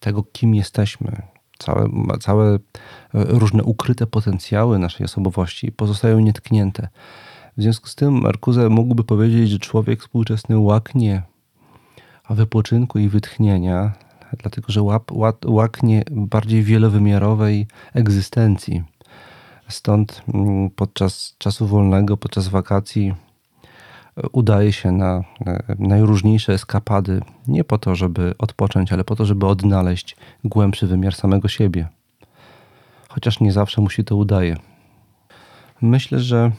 tego, 0.00 0.22
kim 0.22 0.54
jesteśmy, 0.54 1.22
całe, 1.62 1.88
całe 2.20 2.58
różne 3.12 3.62
ukryte 3.62 4.06
potencjały 4.06 4.78
naszej 4.78 5.04
osobowości 5.06 5.72
pozostają 5.72 6.18
nietknięte. 6.18 6.88
W 7.56 7.62
związku 7.62 7.88
z 7.88 7.94
tym 7.94 8.20
Marcuse 8.20 8.68
mógłby 8.68 9.04
powiedzieć, 9.04 9.50
że 9.50 9.58
człowiek 9.58 10.00
współczesny 10.00 10.58
łaknie 10.58 11.22
wypoczynku 12.30 12.98
i 12.98 13.08
wytchnienia, 13.08 13.92
dlatego 14.38 14.72
że 14.72 14.82
łap, 14.82 15.10
łaknie 15.46 16.04
bardziej 16.10 16.62
wielowymiarowej 16.62 17.66
egzystencji. 17.94 18.82
Stąd 19.68 20.22
mm, 20.34 20.70
podczas 20.70 21.34
czasu 21.38 21.66
wolnego, 21.66 22.16
podczas 22.16 22.48
wakacji 22.48 23.08
e, 23.08 23.14
udaje 24.32 24.72
się 24.72 24.92
na 24.92 25.24
najróżniejsze 25.78 26.52
eskapady, 26.52 27.20
nie 27.48 27.64
po 27.64 27.78
to, 27.78 27.94
żeby 27.94 28.34
odpocząć, 28.38 28.92
ale 28.92 29.04
po 29.04 29.16
to, 29.16 29.24
żeby 29.24 29.46
odnaleźć 29.46 30.16
głębszy 30.44 30.86
wymiar 30.86 31.14
samego 31.14 31.48
siebie. 31.48 31.88
Chociaż 33.08 33.40
nie 33.40 33.52
zawsze 33.52 33.80
mu 33.80 33.90
się 33.90 34.04
to 34.04 34.16
udaje. 34.16 34.56
Myślę, 35.82 36.20
że 36.20 36.50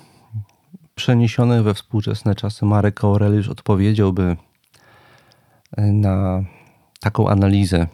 przeniesiony 0.95 1.63
we 1.63 1.73
współczesne 1.73 2.35
czasy 2.35 2.65
Marek 2.65 3.03
Aureliusz 3.03 3.49
odpowiedziałby 3.49 4.37
e, 5.77 5.81
na 5.81 6.43
taką 6.99 7.27
analizę 7.27 7.87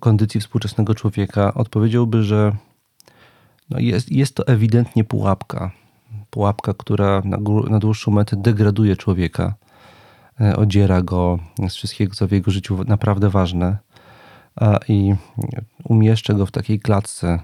kondycji 0.00 0.40
współczesnego 0.40 0.94
człowieka, 0.94 1.54
odpowiedziałby, 1.54 2.22
że 2.22 2.56
no 3.70 3.78
jest, 3.78 4.12
jest 4.12 4.34
to 4.34 4.46
ewidentnie 4.46 5.04
pułapka. 5.04 5.70
Pułapka, 6.30 6.74
która 6.74 7.22
na, 7.70 7.78
dłuższą 7.78 8.10
metę 8.10 8.36
degraduje 8.36 8.96
człowieka, 8.96 9.54
e, 10.40 10.56
odziera 10.56 11.02
go 11.02 11.38
z 11.68 11.74
wszystkiego, 11.74 12.14
co 12.14 12.28
w 12.28 12.32
jego 12.32 12.50
życiu 12.50 12.84
naprawdę 12.84 13.30
ważne. 13.30 13.78
i 14.88 15.14
umieszczę 15.84 16.34
go 16.34 16.46
w 16.46 16.50
takiej 16.50 16.80
klatce 16.80 17.38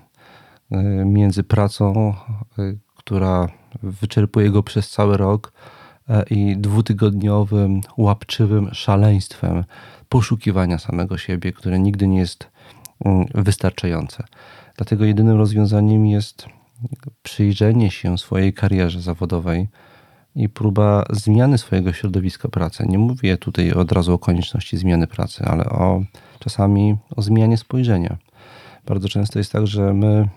między 1.04 1.44
pracą, 1.44 2.14
która 2.96 3.48
wyczerpuje 3.82 4.50
go 4.50 4.62
przez 4.62 4.90
cały 4.90 5.16
rok, 5.16 5.52
i 6.30 6.56
dwutygodniowym, 6.56 7.80
łapczywym 7.96 8.74
szaleństwem 8.74 9.64
poszukiwania 10.08 10.78
samego 10.78 11.18
siebie, 11.18 11.52
które 11.52 11.78
nigdy 11.78 12.08
nie 12.08 12.18
jest 12.18 12.50
mm, 13.04 13.26
wystarczające. 13.34 14.24
Dlatego 14.76 15.04
jedynym 15.04 15.36
rozwiązaniem 15.36 16.06
jest 16.06 16.46
przyjrzenie 17.23 17.90
się 17.90 18.18
swojej 18.18 18.52
karierze 18.52 19.00
zawodowej 19.00 19.68
i 20.35 20.49
próba 20.49 21.04
zmiany 21.11 21.59
swojego 21.59 21.92
środowiska 21.92 22.49
pracy. 22.49 22.85
Nie 22.88 22.99
mówię 22.99 23.37
tutaj 23.37 23.73
od 23.73 23.92
razu 23.92 24.14
o 24.14 24.18
konieczności 24.18 24.76
zmiany 24.76 25.06
pracy, 25.06 25.45
ale 25.45 25.64
o 25.64 26.02
czasami 26.38 26.97
o 27.16 27.23
zmianie 27.23 27.56
spojrzenia. 27.56 28.16
Bardzo 28.87 29.09
często 29.09 29.38
jest 29.38 29.52
tak, 29.52 29.66
że 29.66 29.95
my 29.95 30.28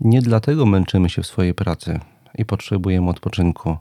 nie 0.00 0.22
dlatego 0.22 0.66
męczymy 0.66 1.10
się 1.10 1.22
w 1.22 1.26
swojej 1.26 1.54
pracy 1.54 2.00
i 2.38 2.44
potrzebujemy 2.44 3.10
odpoczynku, 3.10 3.76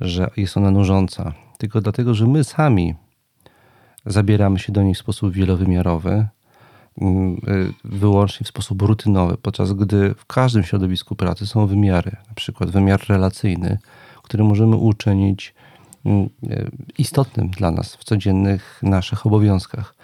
że 0.00 0.30
jest 0.36 0.56
ona 0.56 0.70
nużąca, 0.70 1.32
tylko 1.58 1.80
dlatego, 1.80 2.14
że 2.14 2.26
my 2.26 2.44
sami 2.44 2.94
zabieramy 4.06 4.58
się 4.58 4.72
do 4.72 4.82
niej 4.82 4.94
w 4.94 4.98
sposób 4.98 5.32
wielowymiarowy, 5.32 6.26
wyłącznie 7.84 8.44
w 8.44 8.48
sposób 8.48 8.82
rutynowy, 8.82 9.36
podczas 9.36 9.72
gdy 9.72 10.14
w 10.14 10.26
każdym 10.26 10.64
środowisku 10.64 11.16
pracy 11.16 11.46
są 11.46 11.66
wymiary, 11.66 12.16
na 12.28 12.34
przykład 12.34 12.70
wymiar 12.70 13.00
relacyjny, 13.08 13.78
który 14.22 14.44
możemy 14.44 14.76
uczynić 14.76 15.54
mm, 16.04 16.28
y, 16.50 16.70
istotnym 16.98 17.50
dla 17.50 17.70
nas 17.70 17.96
w 17.96 18.04
codziennych 18.04 18.80
naszych 18.82 19.26
obowiązkach. 19.26 19.94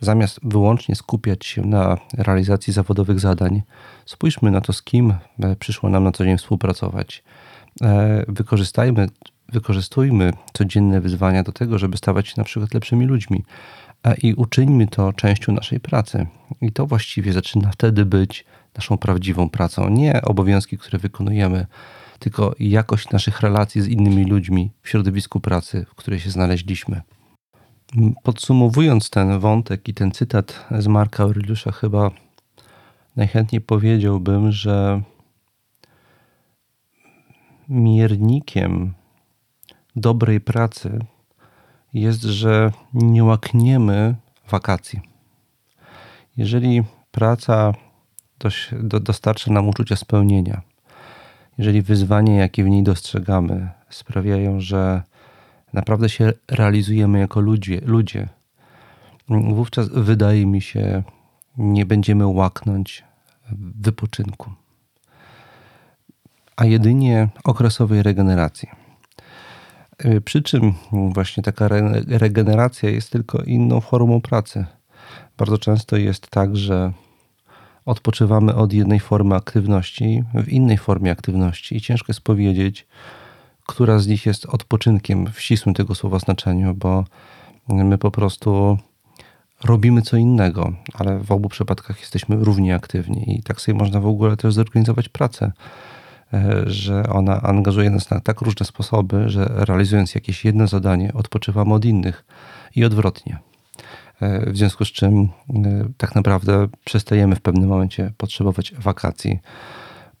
Zamiast 0.00 0.40
wyłącznie 0.42 0.94
skupiać 0.96 1.46
się 1.46 1.62
na 1.62 1.96
realizacji 2.14 2.72
zawodowych 2.72 3.20
zadań, 3.20 3.62
spójrzmy 4.06 4.50
na 4.50 4.60
to, 4.60 4.72
z 4.72 4.82
kim 4.82 5.14
e, 5.40 5.56
przyszło 5.56 5.90
nam 5.90 6.04
na 6.04 6.12
co 6.12 6.24
dzień 6.24 6.38
współpracować. 6.38 7.22
E, 7.82 8.24
wykorzystajmy, 8.28 9.08
wykorzystujmy 9.48 10.32
codzienne 10.52 11.00
wyzwania 11.00 11.42
do 11.42 11.52
tego, 11.52 11.78
żeby 11.78 11.96
stawać 11.96 12.28
się 12.28 12.34
na 12.36 12.44
przykład 12.44 12.74
lepszymi 12.74 13.06
ludźmi 13.06 13.44
i 14.22 14.34
uczyńmy 14.34 14.86
to 14.86 15.12
częścią 15.12 15.52
naszej 15.52 15.80
pracy. 15.80 16.26
I 16.60 16.72
to 16.72 16.86
właściwie 16.86 17.32
zaczyna 17.32 17.70
wtedy 17.70 18.04
być 18.04 18.44
naszą 18.74 18.98
prawdziwą 18.98 19.48
pracą. 19.48 19.88
Nie 19.88 20.22
obowiązki, 20.22 20.78
które 20.78 20.98
wykonujemy, 20.98 21.66
tylko 22.18 22.54
jakość 22.60 23.10
naszych 23.10 23.40
relacji 23.40 23.82
z 23.82 23.86
innymi 23.86 24.24
ludźmi 24.24 24.70
w 24.82 24.88
środowisku 24.88 25.40
pracy, 25.40 25.86
w 25.88 25.94
której 25.94 26.20
się 26.20 26.30
znaleźliśmy. 26.30 27.02
Podsumowując 28.22 29.10
ten 29.10 29.38
wątek 29.38 29.88
i 29.88 29.94
ten 29.94 30.12
cytat 30.12 30.66
z 30.78 30.86
Marka 30.86 31.22
Aureliusza, 31.22 31.72
chyba 31.72 32.10
najchętniej 33.16 33.60
powiedziałbym, 33.60 34.52
że 34.52 35.02
miernikiem 37.68 38.94
dobrej 39.96 40.40
pracy 40.40 40.98
jest, 41.94 42.22
że 42.22 42.72
nie 42.94 43.24
łakniemy 43.24 44.14
wakacji. 44.50 45.00
Jeżeli 46.36 46.82
praca 47.10 47.72
dostarcza 49.00 49.52
nam 49.52 49.68
uczucia 49.68 49.96
spełnienia, 49.96 50.62
jeżeli 51.58 51.82
wyzwania, 51.82 52.36
jakie 52.36 52.64
w 52.64 52.68
niej 52.68 52.82
dostrzegamy, 52.82 53.70
sprawiają, 53.90 54.60
że 54.60 55.02
naprawdę 55.72 56.08
się 56.08 56.32
realizujemy 56.48 57.18
jako 57.18 57.40
ludzie, 57.40 57.80
ludzie 57.84 58.28
wówczas 59.28 59.88
wydaje 59.88 60.46
mi 60.46 60.60
się, 60.60 61.02
nie 61.56 61.86
będziemy 61.86 62.26
łaknąć 62.26 63.04
wypoczynku 63.80 64.50
a 66.58 66.64
jedynie 66.64 67.28
okresowej 67.44 68.02
regeneracji. 68.02 68.68
Y, 70.04 70.20
przy 70.20 70.42
czym 70.42 70.74
właśnie 70.92 71.42
taka 71.42 71.68
regeneracja 72.08 72.90
jest 72.90 73.10
tylko 73.10 73.42
inną 73.42 73.80
formą 73.80 74.20
pracy. 74.20 74.64
Bardzo 75.38 75.58
często 75.58 75.96
jest 75.96 76.28
tak, 76.30 76.56
że 76.56 76.92
odpoczywamy 77.84 78.54
od 78.54 78.72
jednej 78.72 79.00
formy 79.00 79.34
aktywności 79.34 80.24
w 80.34 80.48
innej 80.48 80.78
formie 80.78 81.10
aktywności 81.10 81.76
i 81.76 81.80
ciężko 81.80 82.06
jest 82.08 82.20
powiedzieć, 82.20 82.86
która 83.66 83.98
z 83.98 84.06
nich 84.06 84.26
jest 84.26 84.46
odpoczynkiem 84.46 85.26
w 85.32 85.40
ścisłym 85.40 85.74
tego 85.74 85.94
słowa 85.94 86.18
znaczeniu, 86.18 86.74
bo 86.74 87.04
my 87.68 87.98
po 87.98 88.10
prostu 88.10 88.78
robimy 89.64 90.02
co 90.02 90.16
innego, 90.16 90.72
ale 90.94 91.18
w 91.18 91.32
obu 91.32 91.48
przypadkach 91.48 92.00
jesteśmy 92.00 92.36
równie 92.36 92.74
aktywni 92.74 93.38
i 93.38 93.42
tak 93.42 93.60
sobie 93.60 93.78
można 93.78 94.00
w 94.00 94.06
ogóle 94.06 94.36
też 94.36 94.54
zorganizować 94.54 95.08
pracę. 95.08 95.52
E, 96.34 96.62
że 96.66 97.02
ona 97.08 97.42
angażuje 97.42 97.90
nas 97.90 98.10
na 98.10 98.20
tak 98.20 98.40
różne 98.40 98.66
sposoby, 98.66 99.30
że 99.30 99.50
realizując 99.54 100.14
jakieś 100.14 100.44
jedno 100.44 100.66
zadanie, 100.66 101.12
odpoczywamy 101.14 101.74
od 101.74 101.84
innych 101.84 102.24
i 102.76 102.84
odwrotnie. 102.84 103.38
E, 104.20 104.50
w 104.50 104.56
związku 104.56 104.84
z 104.84 104.88
czym 104.88 105.14
e, 105.22 105.28
tak 105.96 106.14
naprawdę 106.14 106.68
przestajemy 106.84 107.36
w 107.36 107.40
pewnym 107.40 107.68
momencie 107.68 108.12
potrzebować 108.16 108.74
wakacji, 108.74 109.38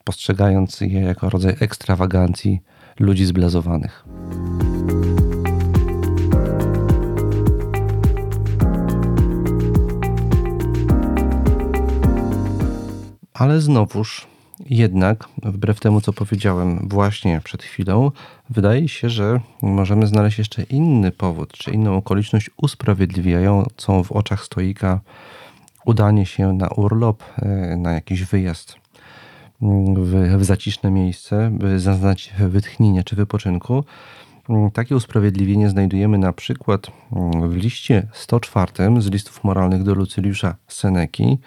postrzegając 0.04 0.80
je 0.80 1.00
jako 1.00 1.30
rodzaj 1.30 1.56
ekstrawagancji 1.60 2.60
ludzi 3.00 3.24
zblazowanych. 3.24 4.04
Ale 13.34 13.60
znowuż 13.60 14.26
jednak, 14.66 15.28
wbrew 15.42 15.80
temu, 15.80 16.00
co 16.00 16.12
powiedziałem 16.12 16.88
właśnie 16.88 17.40
przed 17.44 17.62
chwilą, 17.62 18.10
wydaje 18.50 18.88
się, 18.88 19.10
że 19.10 19.40
możemy 19.62 20.06
znaleźć 20.06 20.38
jeszcze 20.38 20.62
inny 20.62 21.12
powód, 21.12 21.52
czy 21.52 21.70
inną 21.70 21.96
okoliczność 21.96 22.50
usprawiedliwiającą 22.56 24.04
w 24.04 24.12
oczach 24.12 24.44
stoika 24.44 25.00
udanie 25.84 26.26
się 26.26 26.52
na 26.52 26.68
urlop, 26.68 27.22
e, 27.38 27.76
na 27.76 27.92
jakiś 27.92 28.24
wyjazd 28.24 28.74
w, 29.96 30.38
w 30.38 30.44
zaciszne 30.44 30.90
miejsce, 30.90 31.50
by 31.52 31.80
zaznać 31.80 32.34
wytchnienie 32.38 33.04
czy 33.04 33.16
wypoczynku. 33.16 33.84
Takie 34.72 34.96
usprawiedliwienie 34.96 35.70
znajdujemy 35.70 36.18
na 36.18 36.32
przykład 36.32 36.86
w 37.48 37.56
liście 37.56 38.06
104 38.12 38.72
z 38.98 39.10
listów 39.10 39.44
moralnych 39.44 39.82
do 39.82 39.94
Lucyliusza 39.94 40.54
Seneki, 40.68 41.38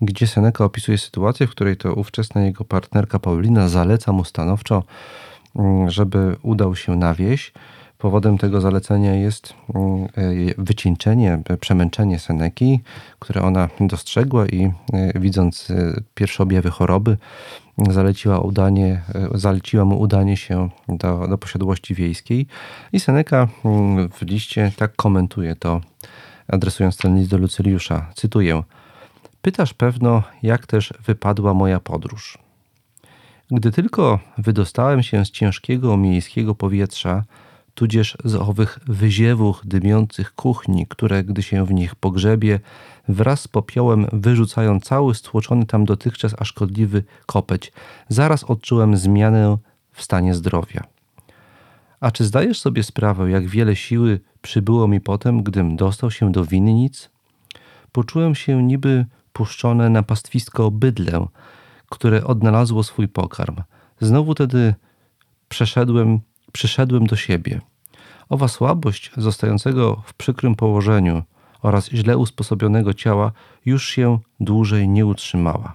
gdzie 0.00 0.26
Seneca 0.26 0.64
opisuje 0.64 0.98
sytuację, 0.98 1.46
w 1.46 1.50
której 1.50 1.76
to 1.76 1.94
ówczesna 1.94 2.44
jego 2.44 2.64
partnerka 2.64 3.18
Paulina 3.18 3.68
zaleca 3.68 4.12
mu 4.12 4.24
stanowczo, 4.24 4.84
mm, 5.56 5.90
żeby 5.90 6.36
udał 6.42 6.76
się 6.76 6.96
na 6.96 7.14
wieś. 7.14 7.52
Powodem 7.98 8.38
tego 8.38 8.60
zalecenia 8.60 9.14
jest 9.14 9.54
mm, 9.74 10.04
e, 10.04 10.08
wycieńczenie, 10.58 11.42
przemęczenie 11.60 12.18
Seneki, 12.18 12.80
które 13.18 13.42
ona 13.42 13.68
dostrzegła 13.80 14.46
i 14.46 14.70
e, 14.92 15.20
widząc 15.20 15.70
e, 15.70 16.00
pierwsze 16.14 16.42
objawy 16.42 16.70
choroby, 16.70 17.16
zaleciła, 17.90 18.40
udanie, 18.40 19.02
zaleciła 19.34 19.84
mu 19.84 20.00
udanie 20.00 20.36
się 20.36 20.68
do, 20.88 21.28
do 21.28 21.38
posiadłości 21.38 21.94
wiejskiej. 21.94 22.46
I 22.92 23.00
Seneca 23.00 23.48
mm, 23.64 24.08
w 24.08 24.22
liście 24.22 24.72
tak 24.76 24.96
komentuje 24.96 25.56
to, 25.56 25.80
adresując 26.48 26.96
ten 26.96 27.18
list 27.18 27.30
do 27.30 27.38
Lucyliusza. 27.38 28.10
Cytuję– 28.14 28.62
Pytasz 29.42 29.74
pewno, 29.74 30.22
jak 30.42 30.66
też 30.66 30.94
wypadła 31.06 31.54
moja 31.54 31.80
podróż. 31.80 32.38
Gdy 33.50 33.72
tylko 33.72 34.18
wydostałem 34.38 35.02
się 35.02 35.24
z 35.24 35.30
ciężkiego 35.30 35.96
miejskiego 35.96 36.54
powietrza, 36.54 37.24
tudzież 37.78 38.16
z 38.24 38.34
owych 38.34 38.78
wyziewów 38.86 39.60
dymiących 39.64 40.34
kuchni, 40.34 40.86
które, 40.86 41.24
gdy 41.24 41.42
się 41.42 41.66
w 41.66 41.72
nich 41.72 41.94
pogrzebie, 41.94 42.60
wraz 43.08 43.40
z 43.40 43.48
popiołem 43.48 44.06
wyrzucają 44.12 44.80
cały 44.80 45.14
stłoczony 45.14 45.66
tam 45.66 45.84
dotychczas 45.84 46.34
a 46.38 46.44
szkodliwy 46.44 47.04
kopeć, 47.26 47.72
zaraz 48.08 48.44
odczułem 48.44 48.96
zmianę 48.96 49.58
w 49.92 50.02
stanie 50.02 50.34
zdrowia. 50.34 50.84
A 52.00 52.10
czy 52.10 52.24
zdajesz 52.24 52.60
sobie 52.60 52.82
sprawę, 52.82 53.30
jak 53.30 53.48
wiele 53.48 53.76
siły 53.76 54.20
przybyło 54.42 54.88
mi 54.88 55.00
potem, 55.00 55.42
gdym 55.42 55.76
dostał 55.76 56.10
się 56.10 56.32
do 56.32 56.44
winnic? 56.44 57.10
Poczułem 57.92 58.34
się 58.34 58.62
niby 58.62 59.06
puszczone 59.32 59.90
na 59.90 60.02
pastwisko 60.02 60.70
bydlę, 60.70 61.26
które 61.88 62.24
odnalazło 62.24 62.82
swój 62.82 63.08
pokarm. 63.08 63.56
Znowu 64.00 64.34
tedy 64.34 64.74
przeszedłem, 65.48 66.20
przyszedłem 66.52 67.06
do 67.06 67.16
siebie. 67.16 67.60
Owa 68.28 68.48
słabość 68.48 69.10
zostającego 69.16 70.02
w 70.04 70.14
przykrym 70.14 70.54
położeniu 70.54 71.22
oraz 71.62 71.88
źle 71.88 72.18
usposobionego 72.18 72.94
ciała 72.94 73.32
już 73.64 73.88
się 73.88 74.18
dłużej 74.40 74.88
nie 74.88 75.06
utrzymała. 75.06 75.74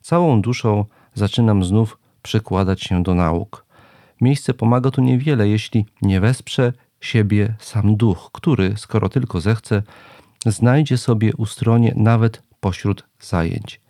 Całą 0.00 0.42
duszą 0.42 0.84
zaczynam 1.14 1.64
znów 1.64 1.98
przykładać 2.22 2.82
się 2.82 3.02
do 3.02 3.14
nauk. 3.14 3.64
Miejsce 4.20 4.54
pomaga 4.54 4.90
tu 4.90 5.00
niewiele, 5.00 5.48
jeśli 5.48 5.86
nie 6.02 6.20
wesprze 6.20 6.72
siebie 7.00 7.54
sam 7.58 7.96
duch, 7.96 8.30
który, 8.32 8.74
skoro 8.76 9.08
tylko 9.08 9.40
zechce, 9.40 9.82
znajdzie 10.46 10.98
sobie 10.98 11.32
ustronie 11.36 11.92
nawet 11.96 12.42
pośród 12.60 13.04
zajęć. 13.20 13.80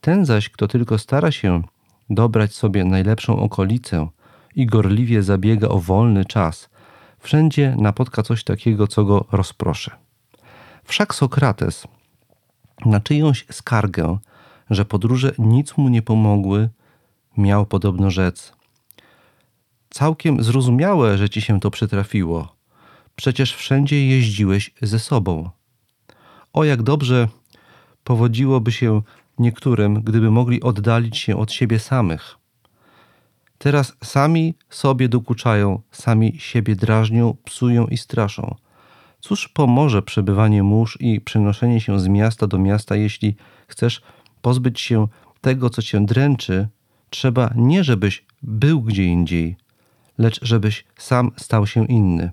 Ten 0.00 0.24
zaś, 0.24 0.48
kto 0.48 0.68
tylko 0.68 0.98
stara 0.98 1.32
się 1.32 1.62
dobrać 2.10 2.54
sobie 2.54 2.84
najlepszą 2.84 3.36
okolicę 3.36 4.08
i 4.58 4.66
gorliwie 4.66 5.22
zabiega 5.22 5.68
o 5.68 5.78
wolny 5.78 6.24
czas, 6.24 6.70
wszędzie 7.18 7.76
napotka 7.78 8.22
coś 8.22 8.44
takiego, 8.44 8.86
co 8.86 9.04
go 9.04 9.24
rozproszy. 9.32 9.90
Wszak 10.84 11.14
Sokrates 11.14 11.86
na 12.86 13.00
czyjąś 13.00 13.46
skargę, 13.50 14.18
że 14.70 14.84
podróże 14.84 15.32
nic 15.38 15.76
mu 15.76 15.88
nie 15.88 16.02
pomogły, 16.02 16.68
miał 17.36 17.66
podobno 17.66 18.10
rzec. 18.10 18.52
Całkiem 19.90 20.42
zrozumiałe, 20.42 21.18
że 21.18 21.28
ci 21.28 21.40
się 21.40 21.60
to 21.60 21.70
przytrafiło. 21.70 22.56
Przecież 23.16 23.54
wszędzie 23.54 24.06
jeździłeś 24.06 24.70
ze 24.82 24.98
sobą. 24.98 25.50
O, 26.52 26.64
jak 26.64 26.82
dobrze 26.82 27.28
powodziłoby 28.04 28.72
się 28.72 29.02
niektórym, 29.38 30.02
gdyby 30.02 30.30
mogli 30.30 30.62
oddalić 30.62 31.18
się 31.18 31.36
od 31.36 31.52
siebie 31.52 31.78
samych. 31.78 32.38
Teraz 33.58 33.96
sami 34.04 34.54
sobie 34.70 35.08
dokuczają, 35.08 35.80
sami 35.90 36.38
siebie 36.38 36.76
drażnią, 36.76 37.36
psują 37.44 37.86
i 37.86 37.96
straszą. 37.96 38.54
Cóż 39.20 39.48
pomoże 39.48 40.02
przebywanie 40.02 40.62
mórz 40.62 40.98
i 41.00 41.20
przenoszenie 41.20 41.80
się 41.80 42.00
z 42.00 42.08
miasta 42.08 42.46
do 42.46 42.58
miasta, 42.58 42.96
jeśli 42.96 43.36
chcesz 43.68 44.02
pozbyć 44.42 44.80
się 44.80 45.08
tego, 45.40 45.70
co 45.70 45.82
cię 45.82 46.06
dręczy, 46.06 46.68
trzeba 47.10 47.50
nie 47.56 47.84
żebyś 47.84 48.24
był 48.42 48.82
gdzie 48.82 49.04
indziej, 49.04 49.56
lecz 50.18 50.44
żebyś 50.44 50.84
sam 50.96 51.30
stał 51.36 51.66
się 51.66 51.86
inny. 51.86 52.30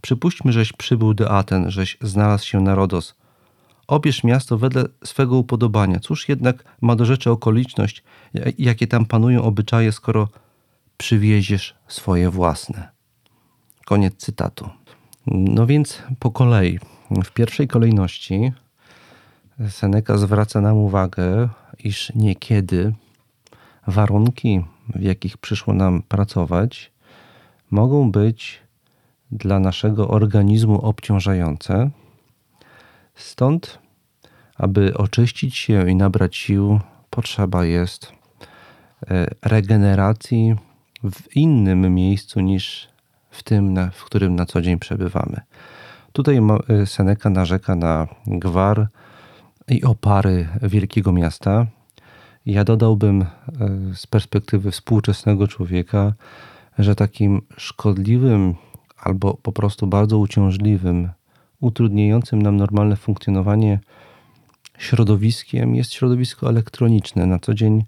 Przypuśćmy, 0.00 0.52
żeś 0.52 0.72
przybył 0.72 1.14
do 1.14 1.30
Aten, 1.30 1.70
żeś 1.70 1.98
znalazł 2.00 2.46
się 2.46 2.60
na 2.60 2.74
Rodos. 2.74 3.19
Obierz 3.90 4.24
miasto 4.24 4.58
wedle 4.58 4.84
swego 5.04 5.36
upodobania. 5.36 6.00
Cóż 6.00 6.28
jednak 6.28 6.64
ma 6.80 6.96
do 6.96 7.04
rzeczy 7.04 7.30
okoliczność, 7.30 8.02
jakie 8.58 8.86
tam 8.86 9.06
panują 9.06 9.42
obyczaje, 9.42 9.92
skoro 9.92 10.28
przywieziesz 10.96 11.74
swoje 11.88 12.30
własne. 12.30 12.88
Koniec 13.86 14.16
cytatu. 14.16 14.68
No 15.26 15.66
więc 15.66 16.02
po 16.18 16.30
kolei. 16.30 16.78
W 17.24 17.30
pierwszej 17.30 17.68
kolejności 17.68 18.52
Seneca 19.68 20.18
zwraca 20.18 20.60
nam 20.60 20.76
uwagę, 20.76 21.48
iż 21.84 22.12
niekiedy 22.14 22.94
warunki, 23.86 24.64
w 24.94 25.02
jakich 25.02 25.38
przyszło 25.38 25.74
nam 25.74 26.02
pracować, 26.02 26.92
mogą 27.70 28.10
być 28.10 28.60
dla 29.32 29.60
naszego 29.60 30.08
organizmu 30.08 30.80
obciążające. 30.80 31.90
Stąd, 33.20 33.78
aby 34.56 34.96
oczyścić 34.96 35.56
się 35.56 35.90
i 35.90 35.96
nabrać 35.96 36.36
sił, 36.36 36.80
potrzeba 37.10 37.64
jest 37.64 38.12
e, 39.10 39.26
regeneracji 39.42 40.54
w 41.04 41.36
innym 41.36 41.94
miejscu 41.94 42.40
niż 42.40 42.88
w 43.30 43.42
tym, 43.42 43.90
w 43.92 44.04
którym 44.04 44.36
na 44.36 44.46
co 44.46 44.62
dzień 44.62 44.78
przebywamy. 44.78 45.40
Tutaj 46.12 46.40
e, 46.68 46.86
Seneca 46.86 47.30
narzeka 47.30 47.74
na 47.74 48.06
gwar 48.26 48.88
i 49.68 49.84
opary 49.84 50.48
wielkiego 50.62 51.12
miasta. 51.12 51.66
Ja 52.46 52.64
dodałbym 52.64 53.22
e, 53.22 53.26
z 53.94 54.06
perspektywy 54.06 54.70
współczesnego 54.70 55.48
człowieka, 55.48 56.12
że 56.78 56.94
takim 56.94 57.42
szkodliwym 57.56 58.54
albo 59.02 59.34
po 59.34 59.52
prostu 59.52 59.86
bardzo 59.86 60.18
uciążliwym, 60.18 61.08
utrudniającym 61.60 62.42
nam 62.42 62.56
normalne 62.56 62.96
funkcjonowanie 62.96 63.80
środowiskiem 64.78 65.74
jest 65.74 65.92
środowisko 65.92 66.48
elektroniczne. 66.48 67.26
Na 67.26 67.38
co 67.38 67.54
dzień 67.54 67.84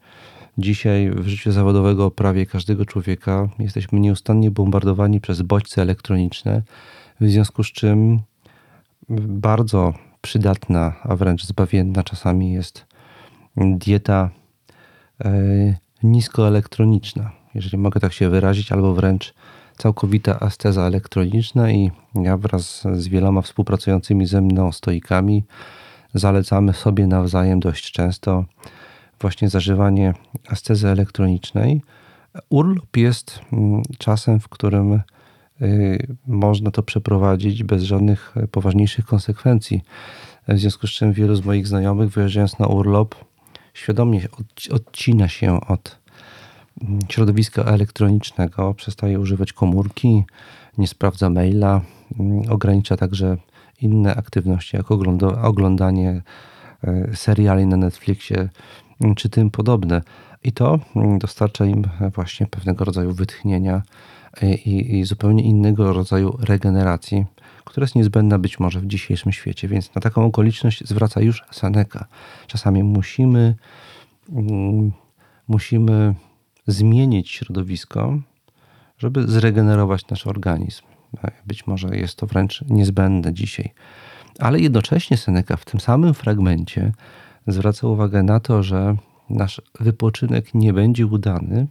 Dzisiaj 0.58 1.10
w 1.10 1.28
życiu 1.28 1.52
zawodowego 1.52 2.10
prawie 2.10 2.46
każdego 2.46 2.84
człowieka 2.84 3.48
jesteśmy 3.58 4.00
nieustannie 4.00 4.50
bombardowani 4.50 5.20
przez 5.20 5.42
bodźce 5.42 5.82
elektroniczne, 5.82 6.62
w 7.20 7.28
związku 7.28 7.64
z 7.64 7.66
czym 7.66 8.20
bardzo 9.28 9.94
przydatna, 10.20 10.92
a 11.02 11.16
wręcz 11.16 11.44
zbawienna 11.44 12.02
czasami 12.02 12.52
jest 12.52 12.86
dieta 13.56 14.30
e, 15.24 15.32
niskoelektroniczna, 16.02 17.32
jeżeli 17.54 17.78
mogę 17.78 18.00
tak 18.00 18.12
się 18.12 18.28
wyrazić, 18.28 18.72
albo 18.72 18.94
wręcz 18.94 19.34
całkowita 19.76 20.40
asteza 20.40 20.82
elektroniczna 20.82 21.70
i 21.70 21.90
ja 22.14 22.36
wraz 22.36 22.84
z 22.92 23.08
wieloma 23.08 23.42
współpracującymi 23.42 24.26
ze 24.26 24.40
mną 24.40 24.72
stoikami 24.72 25.44
zalecamy 26.14 26.72
sobie 26.72 27.06
nawzajem 27.06 27.60
dość 27.60 27.92
często 27.92 28.44
właśnie 29.20 29.48
zażywanie 29.48 30.14
astezy 30.48 30.88
elektronicznej. 30.88 31.82
Urlop 32.48 32.96
jest 32.96 33.40
mm, 33.52 33.82
czasem, 33.98 34.40
w 34.40 34.48
którym 34.48 35.00
y, 35.62 36.06
można 36.26 36.70
to 36.70 36.82
przeprowadzić 36.82 37.64
bez 37.64 37.82
żadnych 37.82 38.34
poważniejszych 38.50 39.06
konsekwencji. 39.06 39.82
W 40.48 40.58
związku 40.58 40.86
z 40.86 40.90
czym 40.90 41.12
wielu 41.12 41.34
z 41.34 41.44
moich 41.44 41.66
znajomych, 41.66 42.10
wyjeżdżając 42.10 42.58
na 42.58 42.66
urlop, 42.66 43.14
świadomie 43.74 44.20
odcina 44.70 45.28
się 45.28 45.60
od 45.60 46.01
środowiska 47.08 47.62
elektronicznego, 47.62 48.74
przestaje 48.74 49.20
używać 49.20 49.52
komórki, 49.52 50.24
nie 50.78 50.88
sprawdza 50.88 51.30
maila, 51.30 51.80
mm, 52.20 52.42
ogranicza 52.50 52.96
także 52.96 53.36
inne 53.80 54.14
aktywności, 54.14 54.76
jak 54.76 54.86
oglądanie 55.42 56.22
y, 56.84 57.16
seriali 57.16 57.66
na 57.66 57.76
Netflixie, 57.76 58.48
czy 59.16 59.28
tym 59.28 59.50
podobne. 59.50 60.02
I 60.44 60.52
to 60.52 60.78
mm, 60.96 61.18
dostarcza 61.18 61.64
im 61.64 61.84
właśnie 62.14 62.46
pewnego 62.46 62.84
rodzaju 62.84 63.12
wytchnienia 63.12 63.82
i, 64.42 64.98
i, 64.98 65.04
zupełnie 65.04 65.42
innego 65.42 65.92
rodzaju 65.92 66.38
regeneracji, 66.40 67.24
która 67.64 67.84
jest 67.84 67.94
niezbędna 67.94 68.38
być 68.38 68.60
może 68.60 68.80
w 68.80 68.86
dzisiejszym 68.86 69.32
świecie. 69.32 69.68
Więc 69.68 69.94
na 69.94 70.00
taką 70.00 70.24
okoliczność 70.24 70.88
zwraca 70.88 71.20
już 71.20 71.44
Seneca. 71.50 72.06
Czasami 72.46 72.82
musimy, 72.82 73.54
mm, 74.32 74.92
musimy 75.48 76.14
zmienić 76.66 77.30
środowisko, 77.30 78.18
żeby 78.98 79.28
zregenerować 79.28 80.08
nasz 80.08 80.26
organizm. 80.26 80.82
Być 81.46 81.66
może 81.66 81.96
jest 81.96 82.16
to 82.16 82.26
wręcz 82.26 82.62
niezbędne 82.62 83.34
dzisiaj. 83.34 83.72
Ale 84.38 84.60
jednocześnie 84.60 85.16
Seneca 85.16 85.56
w 85.56 85.64
tym 85.64 85.80
samym 85.80 86.14
fragmencie 86.14 86.92
zwraca 87.46 87.86
uwagę 87.86 88.22
na 88.22 88.40
to, 88.40 88.62
że 88.62 88.96
nasz 89.30 89.62
wypoczynek 89.80 90.54
nie 90.54 90.72
będzie 90.72 91.06
udany, 91.06 91.66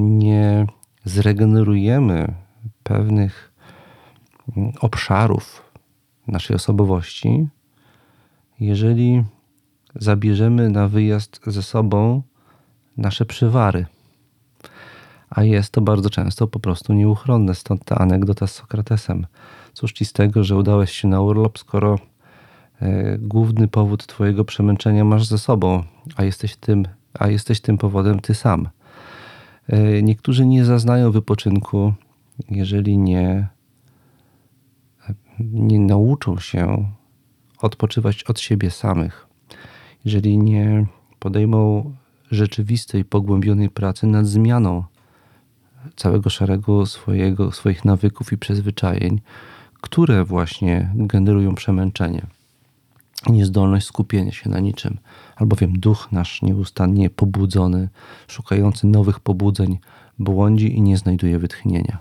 nie 0.00 0.66
zregenerujemy 1.04 2.34
pewnych 2.82 3.52
obszarów 4.80 5.62
naszej 6.26 6.56
osobowości, 6.56 7.48
jeżeli 8.60 9.24
zabierzemy 9.94 10.70
na 10.70 10.88
wyjazd 10.88 11.40
ze 11.46 11.62
sobą 11.62 12.22
nasze 12.96 13.26
przywary. 13.26 13.86
A 15.30 15.42
jest 15.42 15.72
to 15.72 15.80
bardzo 15.80 16.10
często 16.10 16.46
po 16.46 16.60
prostu 16.60 16.92
nieuchronne, 16.92 17.54
stąd 17.54 17.84
ta 17.84 17.98
anegdota 17.98 18.46
z 18.46 18.52
Sokratesem. 18.52 19.26
Cóż 19.72 19.92
ci 19.92 20.04
z 20.04 20.12
tego, 20.12 20.44
że 20.44 20.56
udałeś 20.56 20.92
się 20.92 21.08
na 21.08 21.20
urlop, 21.20 21.58
skoro 21.58 21.98
E, 22.82 23.18
główny 23.18 23.68
powód 23.68 24.06
Twojego 24.06 24.44
przemęczenia 24.44 25.04
masz 25.04 25.26
ze 25.26 25.38
sobą, 25.38 25.82
a 26.16 26.24
jesteś 26.24 26.56
tym, 26.56 26.84
a 27.14 27.28
jesteś 27.28 27.60
tym 27.60 27.78
powodem 27.78 28.20
Ty 28.20 28.34
sam. 28.34 28.68
E, 29.68 30.02
niektórzy 30.02 30.46
nie 30.46 30.64
zaznają 30.64 31.10
wypoczynku, 31.10 31.92
jeżeli 32.50 32.98
nie, 32.98 33.48
nie 35.40 35.80
nauczą 35.80 36.38
się 36.38 36.88
odpoczywać 37.58 38.24
od 38.24 38.40
siebie 38.40 38.70
samych, 38.70 39.26
jeżeli 40.04 40.38
nie 40.38 40.86
podejmą 41.18 41.92
rzeczywistej, 42.30 43.04
pogłębionej 43.04 43.70
pracy 43.70 44.06
nad 44.06 44.26
zmianą 44.26 44.84
całego 45.96 46.30
szeregu 46.30 46.86
swojego, 46.86 47.52
swoich 47.52 47.84
nawyków 47.84 48.32
i 48.32 48.38
przyzwyczajeń, 48.38 49.20
które 49.80 50.24
właśnie 50.24 50.90
generują 50.94 51.54
przemęczenie 51.54 52.26
niezdolność 53.28 53.86
skupienia 53.86 54.32
się 54.32 54.50
na 54.50 54.60
niczym, 54.60 54.98
albowiem 55.36 55.78
duch 55.78 56.08
nasz 56.12 56.42
nieustannie 56.42 57.10
pobudzony, 57.10 57.88
szukający 58.28 58.86
nowych 58.86 59.20
pobudzeń, 59.20 59.78
błądzi 60.18 60.76
i 60.76 60.82
nie 60.82 60.96
znajduje 60.96 61.38
wytchnienia. 61.38 61.98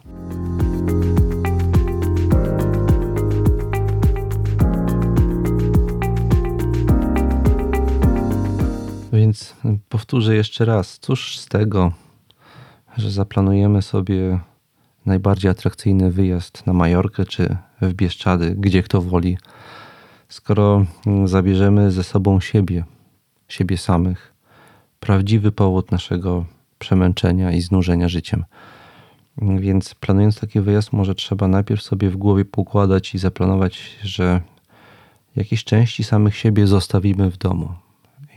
Więc 9.25 9.55
powtórzę 9.89 10.35
jeszcze 10.35 10.65
raz, 10.65 10.99
cóż 10.99 11.39
z 11.39 11.45
tego, 11.45 11.91
że 12.97 13.11
zaplanujemy 13.11 13.81
sobie 13.81 14.39
najbardziej 15.05 15.51
atrakcyjny 15.51 16.11
wyjazd 16.11 16.67
na 16.67 16.73
Majorkę 16.73 17.25
czy 17.25 17.57
w 17.81 17.93
Bieszczady, 17.93 18.55
gdzie 18.57 18.83
kto 18.83 19.01
woli, 19.01 19.37
skoro 20.29 20.85
zabierzemy 21.25 21.91
ze 21.91 22.03
sobą 22.03 22.39
siebie, 22.39 22.83
siebie 23.47 23.77
samych, 23.77 24.33
prawdziwy 24.99 25.51
powód 25.51 25.91
naszego 25.91 26.45
przemęczenia 26.79 27.51
i 27.51 27.61
znużenia 27.61 28.09
życiem. 28.09 28.45
Więc 29.37 29.95
planując 29.95 30.39
taki 30.39 30.61
wyjazd, 30.61 30.93
może 30.93 31.15
trzeba 31.15 31.47
najpierw 31.47 31.81
sobie 31.81 32.09
w 32.09 32.17
głowie 32.17 32.45
poukładać 32.45 33.15
i 33.15 33.17
zaplanować, 33.17 33.99
że 34.03 34.41
jakieś 35.35 35.63
części 35.63 36.03
samych 36.03 36.37
siebie 36.37 36.67
zostawimy 36.67 37.31
w 37.31 37.37
domu. 37.37 37.84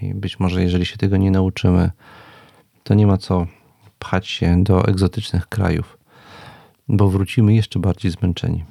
I 0.02 0.14
być 0.14 0.40
może, 0.40 0.62
jeżeli 0.62 0.86
się 0.86 0.96
tego 0.96 1.16
nie 1.16 1.30
nauczymy, 1.30 1.90
to 2.82 2.94
nie 2.94 3.06
ma 3.06 3.16
co 3.16 3.46
pchać 3.98 4.28
się 4.28 4.64
do 4.64 4.84
egzotycznych 4.84 5.46
krajów, 5.46 5.98
bo 6.88 7.08
wrócimy 7.08 7.54
jeszcze 7.54 7.78
bardziej 7.78 8.10
zmęczeni. 8.10 8.64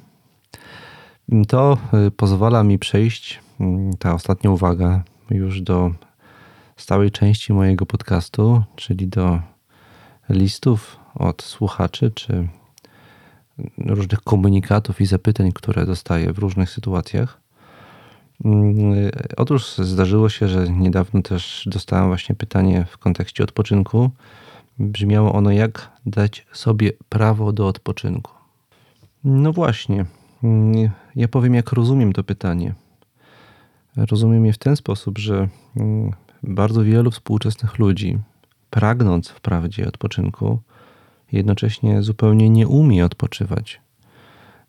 To 1.48 1.78
y, 2.06 2.10
pozwala 2.10 2.64
mi 2.64 2.78
przejść, 2.78 3.40
mm, 3.60 3.96
ta 3.96 4.14
ostatnia 4.14 4.50
uwaga, 4.50 5.02
już 5.30 5.62
do 5.62 5.90
stałej 6.76 7.10
części 7.10 7.52
mojego 7.52 7.86
podcastu, 7.86 8.62
czyli 8.76 9.08
do 9.08 9.40
listów 10.28 10.96
od 11.14 11.42
słuchaczy, 11.42 12.10
czy 12.10 12.48
różnych 13.78 14.20
komunikatów 14.20 15.00
i 15.00 15.06
zapytań, 15.06 15.52
które 15.52 15.86
dostaję 15.86 16.32
w 16.32 16.38
różnych 16.38 16.70
sytuacjach. 16.70 17.40
Mm, 18.44 19.10
otóż 19.36 19.78
zdarzyło 19.78 20.28
się, 20.28 20.48
że 20.48 20.68
niedawno 20.70 21.22
też 21.22 21.62
dostałem 21.66 22.06
właśnie 22.06 22.34
pytanie 22.34 22.86
w 22.90 22.98
kontekście 22.98 23.44
odpoczynku. 23.44 24.10
Brzmiało 24.78 25.32
ono, 25.32 25.50
jak 25.50 25.90
dać 26.06 26.46
sobie 26.52 26.92
prawo 27.08 27.52
do 27.52 27.66
odpoczynku. 27.66 28.32
No 29.24 29.52
właśnie, 29.52 30.04
mm, 30.44 30.90
ja 31.16 31.28
powiem, 31.28 31.54
jak 31.54 31.72
rozumiem 31.72 32.12
to 32.12 32.24
pytanie. 32.24 32.74
Rozumiem 33.96 34.46
je 34.46 34.52
w 34.52 34.58
ten 34.58 34.76
sposób, 34.76 35.18
że 35.18 35.48
mm, 35.76 36.12
bardzo 36.42 36.84
wielu 36.84 37.10
współczesnych 37.10 37.78
ludzi, 37.78 38.18
pragnąc 38.70 39.28
wprawdzie 39.28 39.88
odpoczynku, 39.88 40.58
jednocześnie 41.32 42.02
zupełnie 42.02 42.50
nie 42.50 42.68
umie 42.68 43.04
odpoczywać. 43.04 43.80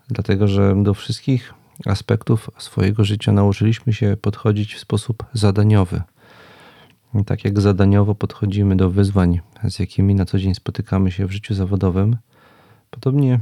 Dlatego, 0.08 0.48
że 0.48 0.84
do 0.84 0.94
wszystkich 0.94 1.54
aspektów 1.86 2.50
swojego 2.58 3.04
życia 3.04 3.32
nauczyliśmy 3.32 3.94
się 3.94 4.18
podchodzić 4.22 4.76
w 4.76 4.80
sposób 4.80 5.24
zadaniowy. 5.34 6.02
Tak 7.26 7.46
jak 7.46 7.62
zadaniowo 7.62 8.16
podchodzimy 8.16 8.76
do 8.76 8.90
wyzwań, 8.90 9.40
z 9.70 9.80
jakimi 9.80 10.16
na 10.16 10.26
co 10.26 10.40
dzień 10.40 10.56
spotykamy 10.56 11.12
się 11.12 11.26
w 11.26 11.32
życiu 11.32 11.54
zawodowym, 11.54 12.18
podobnie 12.90 13.40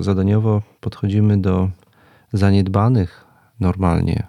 zadaniowo 0.00 0.62
podchodzimy 0.80 1.40
do 1.40 1.70
zaniedbanych 2.32 3.24
normalnie 3.60 4.26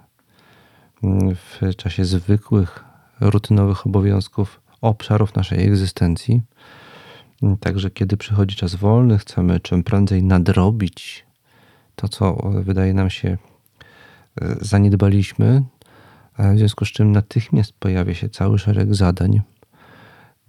w 1.34 1.76
czasie 1.76 2.04
zwykłych, 2.04 2.84
rutynowych 3.20 3.86
obowiązków 3.86 4.60
obszarów 4.80 5.34
naszej 5.34 5.66
egzystencji. 5.66 6.42
Także 7.60 7.90
kiedy 7.90 8.16
przychodzi 8.16 8.56
czas 8.56 8.74
wolny, 8.74 9.18
chcemy 9.18 9.60
czym 9.60 9.82
prędzej 9.82 10.22
nadrobić 10.22 11.26
to, 11.96 12.08
co 12.08 12.50
wydaje 12.62 12.94
nam 12.94 13.10
się 13.10 13.38
zaniedbaliśmy, 14.60 15.62
w 16.38 16.58
związku 16.58 16.84
z 16.84 16.88
czym 16.88 17.12
natychmiast 17.12 17.72
pojawia 17.72 18.14
się 18.14 18.28
cały 18.28 18.58
szereg 18.58 18.94
zadań, 18.94 19.40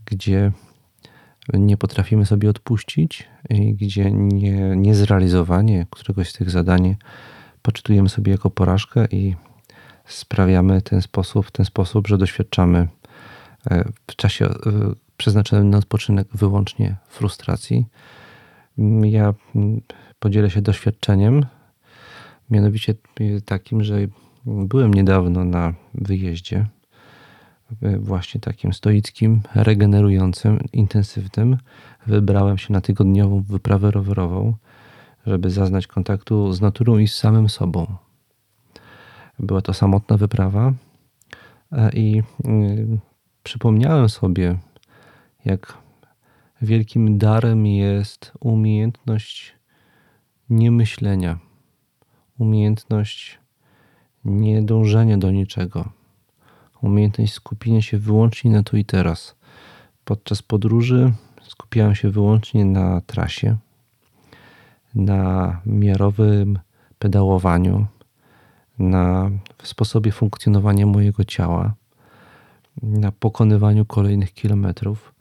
gdzie 0.06 0.52
nie 1.54 1.78
potrafimy 1.78 2.26
sobie 2.26 2.50
odpuścić 2.50 3.28
i 3.50 3.74
gdzie 3.74 4.12
nie, 4.12 4.76
niezrealizowanie 4.76 5.86
któregoś 5.90 6.30
z 6.30 6.34
tych 6.34 6.50
zadań 6.50 6.96
poczytujemy 7.62 8.10
sobie 8.10 8.32
jako 8.32 8.50
porażkę 8.50 9.06
i 9.12 9.36
sprawiamy 10.06 10.82
ten 10.82 11.02
sposób, 11.02 11.46
w 11.46 11.52
ten 11.52 11.66
sposób, 11.66 12.08
że 12.08 12.18
doświadczamy 12.18 12.88
e, 13.72 13.84
w 14.08 14.16
czasie 14.16 14.46
e, 14.46 14.52
przeznaczonym 15.18 15.70
na 15.70 15.78
odpoczynek 15.78 16.28
wyłącznie 16.34 16.96
frustracji. 17.08 17.86
Ja 19.04 19.34
podzielę 20.20 20.50
się 20.50 20.62
doświadczeniem, 20.62 21.46
mianowicie 22.52 22.94
takim, 23.46 23.84
że 23.84 23.98
byłem 24.46 24.94
niedawno 24.94 25.46
na 25.46 25.74
wyjeździe, 25.94 26.66
właśnie 28.00 28.42
takim 28.42 28.74
stoickim, 28.74 29.42
regenerującym, 29.56 30.60
intensywnym. 30.74 31.58
Wybrałem 32.08 32.58
się 32.58 32.74
na 32.74 32.82
tygodniową 32.82 33.42
wyprawę 33.42 33.92
rowerową, 33.92 34.54
żeby 35.28 35.50
zaznać 35.50 35.88
kontaktu 35.88 36.54
z 36.54 36.62
naturą 36.62 36.98
i 36.98 37.08
z 37.08 37.16
samym 37.16 37.50
sobą. 37.50 37.96
Była 39.40 39.62
to 39.62 39.74
samotna 39.74 40.18
wyprawa 40.18 40.74
e, 41.72 41.92
i 41.94 42.24
y, 42.46 43.00
przypomniałem 43.44 44.10
sobie, 44.10 44.58
jak 45.46 45.78
wielkim 46.62 47.18
darem 47.18 47.66
jest 47.66 48.32
umiejętność 48.40 49.56
niemyślenia, 50.50 51.40
umiejętność 52.42 53.40
niedążenia 54.26 55.18
do 55.18 55.32
niczego, 55.32 55.90
umiejętność 56.82 57.34
skupienia 57.34 57.82
się 57.82 57.98
wyłącznie 57.98 58.52
na 58.52 58.64
tu 58.64 58.78
i 58.78 58.86
teraz. 58.86 59.36
Podczas 60.06 60.42
podróży 60.42 61.14
skupiałem 61.42 61.96
się 61.96 62.10
wyłącznie 62.10 62.66
na 62.66 63.02
trasie, 63.02 63.58
na 64.96 65.62
miarowym 65.66 66.60
pedałowaniu, 67.00 67.88
na 68.80 69.32
sposobie 69.64 70.12
funkcjonowania 70.12 70.86
mojego 70.86 71.24
ciała, 71.24 71.74
na 72.84 73.12
pokonywaniu 73.12 73.86
kolejnych 73.86 74.34
kilometrów. 74.34 75.14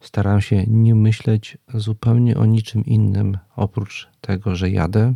Starałem 0.00 0.40
się 0.40 0.64
nie 0.66 0.94
myśleć 0.94 1.58
zupełnie 1.74 2.36
o 2.36 2.46
niczym 2.46 2.84
innym 2.84 3.38
oprócz 3.56 4.08
tego, 4.20 4.56
że 4.56 4.70
jadę, 4.70 5.14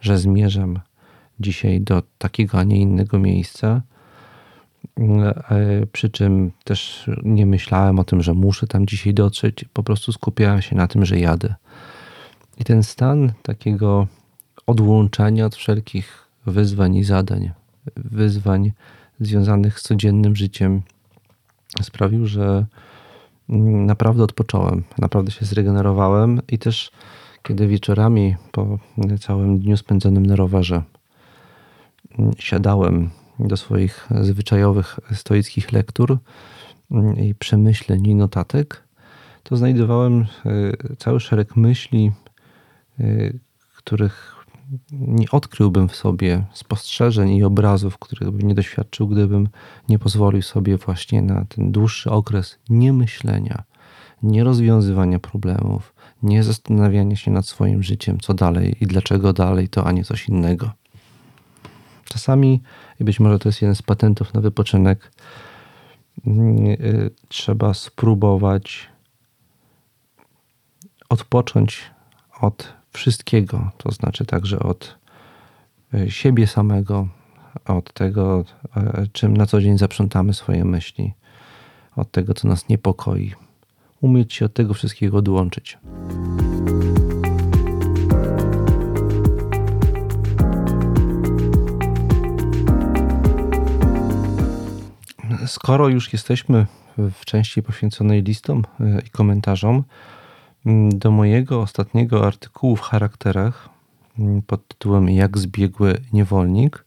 że 0.00 0.18
zmierzam 0.18 0.80
dzisiaj 1.40 1.80
do 1.80 2.02
takiego, 2.18 2.58
a 2.58 2.64
nie 2.64 2.76
innego 2.76 3.18
miejsca. 3.18 3.82
E, 5.50 5.86
przy 5.92 6.10
czym 6.10 6.52
też 6.64 7.10
nie 7.22 7.46
myślałem 7.46 7.98
o 7.98 8.04
tym, 8.04 8.22
że 8.22 8.34
muszę 8.34 8.66
tam 8.66 8.86
dzisiaj 8.86 9.14
dotrzeć. 9.14 9.64
Po 9.72 9.82
prostu 9.82 10.12
skupiałem 10.12 10.62
się 10.62 10.76
na 10.76 10.88
tym, 10.88 11.04
że 11.04 11.18
jadę. 11.18 11.54
I 12.58 12.64
ten 12.64 12.82
stan 12.82 13.32
takiego 13.42 14.06
odłączania 14.66 15.46
od 15.46 15.56
wszelkich 15.56 16.28
wyzwań 16.46 16.96
i 16.96 17.04
zadań, 17.04 17.50
wyzwań 17.96 18.72
związanych 19.20 19.80
z 19.80 19.82
codziennym 19.82 20.36
życiem, 20.36 20.82
sprawił, 21.82 22.26
że 22.26 22.66
naprawdę 23.86 24.24
odpocząłem, 24.24 24.84
naprawdę 24.98 25.30
się 25.30 25.46
zregenerowałem 25.46 26.40
i 26.48 26.58
też 26.58 26.90
kiedy 27.42 27.66
wieczorami 27.66 28.36
po 28.52 28.78
całym 29.20 29.58
dniu 29.58 29.76
spędzonym 29.76 30.26
na 30.26 30.36
rowerze 30.36 30.82
siadałem 32.38 33.10
do 33.38 33.56
swoich 33.56 34.08
zwyczajowych 34.20 35.00
stoickich 35.12 35.72
lektur 35.72 36.18
i 37.16 37.34
przemyśleń 37.34 38.06
i 38.06 38.14
notatek, 38.14 38.82
to 39.42 39.56
znajdowałem 39.56 40.20
e, 40.20 40.26
cały 40.96 41.20
szereg 41.20 41.56
myśli, 41.56 42.12
e, 43.00 43.04
których 43.76 44.36
nie 44.92 45.30
odkryłbym 45.30 45.88
w 45.88 45.96
sobie 45.96 46.44
spostrzeżeń 46.52 47.30
i 47.30 47.44
obrazów, 47.44 47.98
których 47.98 48.30
bym 48.30 48.48
nie 48.48 48.54
doświadczył, 48.54 49.08
gdybym 49.08 49.48
nie 49.88 49.98
pozwolił 49.98 50.42
sobie 50.42 50.76
właśnie 50.76 51.22
na 51.22 51.44
ten 51.44 51.72
dłuższy 51.72 52.10
okres 52.10 52.58
niemyślenia, 52.68 53.62
nierozwiązywania 54.22 55.18
problemów, 55.18 55.94
nie 56.22 56.42
zastanawiania 56.42 57.16
się 57.16 57.30
nad 57.30 57.46
swoim 57.46 57.82
życiem, 57.82 58.20
co 58.20 58.34
dalej 58.34 58.76
i 58.80 58.86
dlaczego 58.86 59.32
dalej 59.32 59.68
to, 59.68 59.86
a 59.86 59.92
nie 59.92 60.04
coś 60.04 60.28
innego. 60.28 60.70
Czasami, 62.04 62.62
i 63.00 63.04
być 63.04 63.20
może 63.20 63.38
to 63.38 63.48
jest 63.48 63.62
jeden 63.62 63.74
z 63.74 63.82
patentów 63.82 64.34
na 64.34 64.40
wypoczynek, 64.40 65.12
y, 66.26 67.10
trzeba 67.28 67.74
spróbować 67.74 68.88
odpocząć 71.08 71.90
od 72.40 72.72
wszystkiego, 72.92 73.70
to 73.76 73.90
znaczy 73.90 74.26
także 74.26 74.58
od 74.58 74.98
e, 75.94 76.10
siebie 76.10 76.46
samego, 76.46 77.08
od 77.64 77.92
tego, 77.92 78.44
e, 78.76 79.06
czym 79.12 79.36
na 79.36 79.46
co 79.46 79.60
dzień 79.60 79.78
zaprzątamy 79.78 80.34
swoje 80.34 80.64
myśli, 80.64 81.14
od 81.96 82.10
tego, 82.10 82.34
co 82.34 82.48
nas 82.48 82.68
niepokoi. 82.68 83.32
Umieć 84.00 84.34
się 84.34 84.44
od 84.44 84.54
tego 84.54 84.74
wszystkiego 84.74 85.16
odłączyć. 85.16 85.78
Skoro 95.52 95.88
już 95.88 96.12
jesteśmy 96.12 96.66
w 96.98 97.24
części 97.24 97.62
poświęconej 97.62 98.22
listom 98.22 98.62
e, 98.80 99.00
i 99.06 99.10
komentarzom, 99.10 99.84
Mm, 100.66 100.98
do 100.98 101.10
mojego 101.10 101.60
ostatniego 101.60 102.26
artykułu 102.26 102.76
w 102.76 102.80
charakterach 102.80 103.68
mm, 104.18 104.42
pod 104.42 104.68
tytułem 104.68 105.08
Jak 105.08 105.38
zbiegły 105.38 106.00
niewolnik 106.12 106.84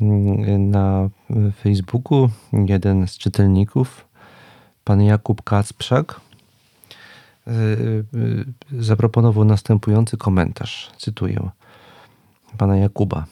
mm, 0.00 0.70
na 0.70 1.08
Facebooku 1.62 2.30
jeden 2.52 3.06
z 3.06 3.18
czytelników, 3.18 4.04
pan 4.84 5.02
Jakub 5.02 5.42
Kacprzak, 5.42 6.20
y, 7.46 7.50
y, 8.14 8.84
zaproponował 8.84 9.44
następujący 9.44 10.16
komentarz. 10.16 10.90
Cytuję 10.98 11.50
pana 12.58 12.76
Jakuba. 12.76 13.24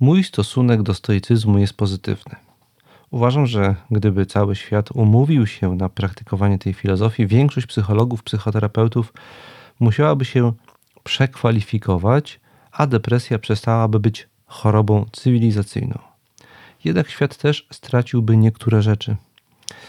Mój 0.00 0.24
stosunek 0.24 0.82
do 0.82 0.94
stoicyzmu 0.94 1.58
jest 1.58 1.72
pozytywny. 1.72 2.45
Uważam, 3.16 3.46
że 3.46 3.74
gdyby 3.90 4.26
cały 4.26 4.56
świat 4.56 4.90
umówił 4.94 5.46
się 5.46 5.74
na 5.74 5.88
praktykowanie 5.88 6.58
tej 6.58 6.72
filozofii, 6.74 7.26
większość 7.26 7.66
psychologów, 7.66 8.22
psychoterapeutów 8.22 9.12
musiałaby 9.80 10.24
się 10.24 10.52
przekwalifikować, 11.04 12.40
a 12.72 12.86
depresja 12.86 13.38
przestałaby 13.38 14.00
być 14.00 14.28
chorobą 14.46 15.06
cywilizacyjną. 15.12 15.98
Jednak 16.84 17.10
świat 17.10 17.36
też 17.36 17.66
straciłby 17.70 18.36
niektóre 18.36 18.82
rzeczy. 18.82 19.16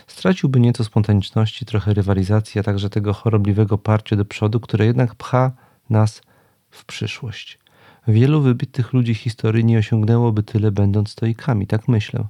Straciłby 0.07 0.59
nieco 0.59 0.83
spontaniczności, 0.83 1.65
trochę 1.65 1.93
rywalizacji, 1.93 2.59
a 2.59 2.63
także 2.63 2.89
tego 2.89 3.13
chorobliwego 3.13 3.77
parcia 3.77 4.15
do 4.15 4.25
przodu, 4.25 4.59
które 4.59 4.85
jednak 4.85 5.15
pcha 5.15 5.51
nas 5.89 6.21
w 6.69 6.85
przyszłość. 6.85 7.59
Wielu 8.07 8.41
wybitych 8.41 8.93
ludzi 8.93 9.13
historii 9.13 9.65
nie 9.65 9.77
osiągnęłoby 9.77 10.43
tyle, 10.43 10.71
będąc 10.71 11.09
stoikami, 11.09 11.67
tak 11.67 11.87
myślę. 11.87 12.27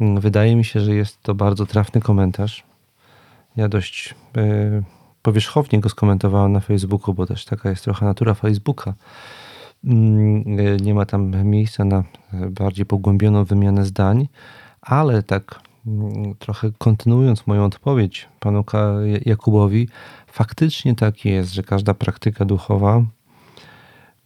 Wydaje 0.00 0.56
mi 0.56 0.64
się, 0.64 0.80
że 0.80 0.94
jest 0.94 1.22
to 1.22 1.34
bardzo 1.34 1.66
trafny 1.66 2.00
komentarz. 2.00 2.64
Ja 3.56 3.68
dość 3.68 4.14
yy, 4.36 4.82
powierzchownie 5.22 5.80
go 5.80 5.88
skomentowałem 5.88 6.52
na 6.52 6.60
Facebooku, 6.60 7.14
bo 7.14 7.26
też 7.26 7.44
taka 7.44 7.70
jest 7.70 7.84
trochę 7.84 8.06
natura 8.06 8.34
Facebooka. 8.34 8.94
Yy, 9.84 10.76
nie 10.82 10.94
ma 10.94 11.06
tam 11.06 11.44
miejsca 11.44 11.84
na 11.84 12.04
bardziej 12.32 12.86
pogłębioną 12.86 13.44
wymianę 13.44 13.84
zdań, 13.84 14.28
ale 14.80 15.22
tak 15.22 15.60
yy, 15.86 16.34
trochę 16.38 16.70
kontynuując 16.78 17.46
moją 17.46 17.64
odpowiedź 17.64 18.28
panu 18.40 18.64
Jakubowi, 19.26 19.88
faktycznie 20.26 20.94
tak 20.94 21.24
jest, 21.24 21.52
że 21.52 21.62
każda 21.62 21.94
praktyka 21.94 22.44
duchowa 22.44 23.02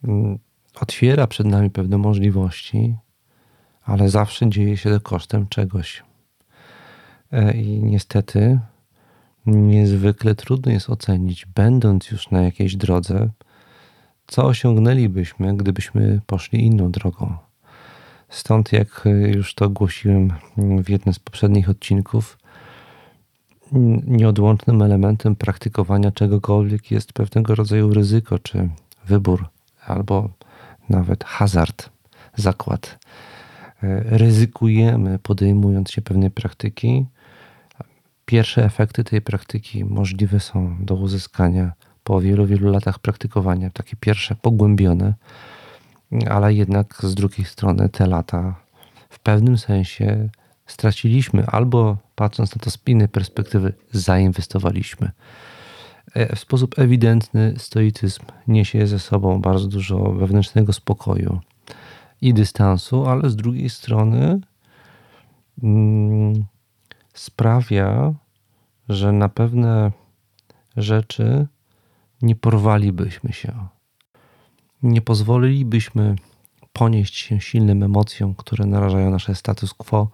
mm, 0.04 0.38
otwiera 0.80 1.26
przed 1.26 1.46
nami 1.46 1.70
pewne 1.70 1.98
możliwości, 1.98 2.96
ale 3.90 4.10
zawsze 4.10 4.50
dzieje 4.50 4.76
się 4.76 4.90
to 4.90 5.00
kosztem 5.00 5.48
czegoś. 5.48 6.02
E, 7.32 7.52
I 7.52 7.82
niestety 7.82 8.58
niezwykle 9.46 10.34
trudno 10.34 10.72
jest 10.72 10.90
ocenić, 10.90 11.46
będąc 11.46 12.10
już 12.10 12.30
na 12.30 12.42
jakiejś 12.42 12.76
drodze, 12.76 13.28
co 14.26 14.44
osiągnęlibyśmy, 14.44 15.56
gdybyśmy 15.56 16.20
poszli 16.26 16.66
inną 16.66 16.90
drogą. 16.90 17.36
Stąd, 18.28 18.72
jak 18.72 19.04
już 19.34 19.54
to 19.54 19.68
głosiłem 19.68 20.32
w 20.56 20.88
jednym 20.88 21.14
z 21.14 21.18
poprzednich 21.18 21.68
odcinków, 21.68 22.38
nieodłącznym 24.06 24.82
elementem 24.82 25.36
praktykowania 25.36 26.10
czegokolwiek 26.12 26.90
jest 26.90 27.12
pewnego 27.12 27.54
rodzaju 27.54 27.94
ryzyko, 27.94 28.38
czy 28.38 28.68
wybór, 29.06 29.48
albo 29.86 30.28
nawet 30.88 31.24
hazard, 31.24 31.90
zakład. 32.36 32.98
E, 33.82 34.18
ryzykujemy 34.18 35.18
podejmując 35.18 35.90
się 35.90 36.02
pewnej 36.02 36.30
praktyki. 36.30 37.06
Pierwsze 38.24 38.64
efekty 38.64 39.04
tej 39.04 39.22
praktyki 39.22 39.84
możliwe 39.84 40.40
są 40.40 40.76
do 40.80 40.94
uzyskania 40.94 41.72
po 42.04 42.20
wielu, 42.20 42.46
wielu 42.46 42.70
latach 42.70 42.98
praktykowania, 42.98 43.70
takie 43.70 43.96
pierwsze 43.96 44.34
pogłębione, 44.34 45.14
ale 46.28 46.54
jednak 46.54 46.98
z 47.02 47.14
drugiej 47.14 47.44
strony 47.44 47.88
te 47.88 48.06
lata 48.06 48.54
w 49.08 49.18
pewnym 49.18 49.58
sensie 49.58 50.28
straciliśmy, 50.66 51.46
albo 51.46 51.96
patrząc 52.14 52.56
na 52.56 52.60
to 52.60 52.70
z 52.70 52.78
innej 52.86 53.08
perspektywy, 53.08 53.72
zainwestowaliśmy. 53.92 55.10
E, 56.14 56.36
w 56.36 56.40
sposób 56.40 56.78
ewidentny 56.78 57.54
stoicyzm 57.58 58.22
niesie 58.48 58.86
ze 58.86 58.98
sobą 58.98 59.40
bardzo 59.40 59.66
dużo 59.66 60.12
wewnętrznego 60.12 60.72
spokoju, 60.72 61.40
i 62.20 62.34
dystansu, 62.34 63.06
ale 63.06 63.30
z 63.30 63.36
drugiej 63.36 63.70
strony 63.70 64.40
mm, 65.62 66.44
sprawia, 67.14 68.14
że 68.88 69.12
na 69.12 69.28
pewne 69.28 69.92
rzeczy 70.76 71.46
nie 72.22 72.36
porwalibyśmy 72.36 73.32
się. 73.32 73.66
Nie 74.82 75.02
pozwolilibyśmy 75.02 76.16
ponieść 76.72 77.16
się 77.16 77.40
silnym 77.40 77.82
emocjom, 77.82 78.34
które 78.34 78.66
narażają 78.66 79.10
nasze 79.10 79.34
status 79.34 79.74
quo 79.74 80.10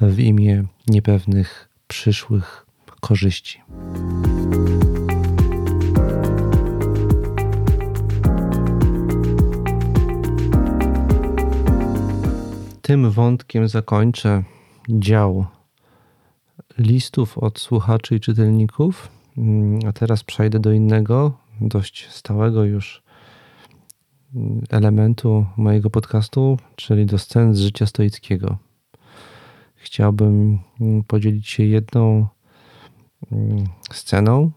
w 0.00 0.18
imię 0.18 0.64
niepewnych 0.88 1.68
przyszłych 1.88 2.66
korzyści. 3.00 3.62
Tym 12.88 13.10
wątkiem 13.10 13.68
zakończę 13.68 14.42
dział 14.88 15.46
listów 16.78 17.38
od 17.38 17.58
słuchaczy 17.58 18.16
i 18.16 18.20
czytelników. 18.20 19.08
Mm, 19.38 19.78
a 19.88 19.92
teraz 19.92 20.24
przejdę 20.24 20.60
do 20.60 20.72
innego, 20.72 21.38
dość 21.60 22.10
stałego 22.10 22.64
już 22.64 23.02
elementu 24.70 25.46
mojego 25.56 25.90
podcastu, 25.90 26.58
czyli 26.76 27.06
do 27.06 27.18
scen 27.18 27.54
z 27.54 27.60
życia 27.60 27.86
stoickiego. 27.86 28.56
Chciałbym 29.74 30.58
mm, 30.80 31.04
podzielić 31.04 31.48
się 31.48 31.64
jedną 31.64 32.26
mm, 33.32 33.64
sceną, 33.92 34.50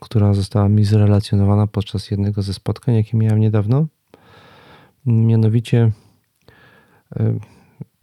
która 0.00 0.34
została 0.34 0.68
mi 0.68 0.84
zrelacjonowana 0.84 1.66
podczas 1.66 2.10
jednego 2.10 2.42
ze 2.42 2.54
spotkań, 2.54 2.94
jakie 2.94 3.16
miałem 3.16 3.40
niedawno. 3.40 3.86
Mianowicie 5.06 5.92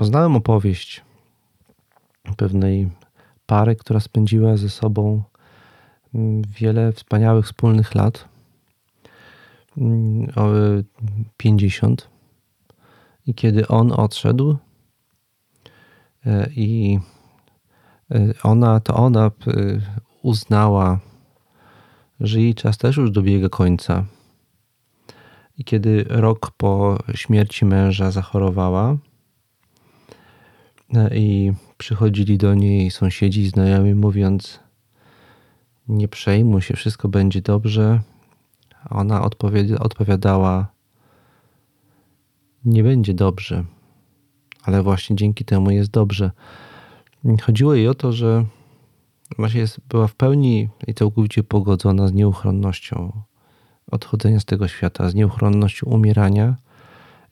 Poznałem 0.02 0.36
opowieść 0.36 1.02
pewnej 2.38 2.90
pary, 3.46 3.76
która 3.76 4.00
spędziła 4.00 4.58
ze 4.58 4.70
sobą 4.70 5.24
mm, 6.16 6.42
wiele 6.42 6.92
wspaniałych 6.92 7.46
wspólnych 7.46 7.96
lat. 7.96 8.30
50. 11.38 12.02
Mm, 12.02 12.12
I 13.28 13.34
kiedy 13.34 13.68
on 13.68 13.92
odszedł, 13.92 14.58
e, 16.26 16.50
i 16.56 17.00
e, 18.12 18.34
ona, 18.44 18.80
to 18.80 18.96
ona 18.96 19.26
e, 19.26 19.32
uznała, 20.22 21.00
że 22.20 22.42
jej 22.42 22.56
czas 22.56 22.78
też 22.78 22.98
już 22.98 23.12
dobiega 23.12 23.50
końca. 23.50 24.06
I 25.58 25.64
kiedy 25.64 26.06
rok 26.10 26.52
po 26.52 26.98
śmierci 27.16 27.66
męża 27.66 28.12
zachorowała, 28.12 28.98
i 31.16 31.54
przychodzili 31.78 32.38
do 32.38 32.56
niej 32.56 32.92
sąsiedzi, 32.92 33.50
znajomi, 33.50 33.96
mówiąc: 33.96 34.60
Nie 35.88 36.08
przejmuj 36.08 36.62
się, 36.62 36.74
wszystko 36.74 37.08
będzie 37.08 37.42
dobrze. 37.42 38.02
Ona 38.90 39.22
odpowiadała: 39.80 40.68
Nie 42.66 42.84
będzie 42.84 43.14
dobrze, 43.14 43.64
ale 44.64 44.84
właśnie 44.84 45.16
dzięki 45.16 45.46
temu 45.46 45.72
jest 45.72 45.92
dobrze. 45.92 46.32
Chodziło 47.42 47.76
jej 47.76 47.88
o 47.88 47.94
to, 47.94 48.12
że 48.12 48.46
właśnie 49.38 49.60
jest, 49.60 49.80
była 49.90 50.08
w 50.08 50.16
pełni 50.16 50.70
i 50.88 50.94
całkowicie 50.94 51.44
pogodzona 51.44 52.08
z 52.08 52.14
nieuchronnością 52.14 53.12
odchodzenia 53.92 54.40
z 54.40 54.46
tego 54.46 54.68
świata, 54.68 55.10
z 55.10 55.16
nieuchronnością 55.16 55.88
umierania. 55.88 56.56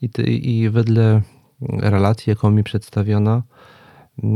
I, 0.01 0.09
i 0.57 0.69
wedle 0.69 1.21
relacji, 1.61 2.29
jaką 2.29 2.51
mi 2.51 2.63
przedstawiono, 2.63 3.43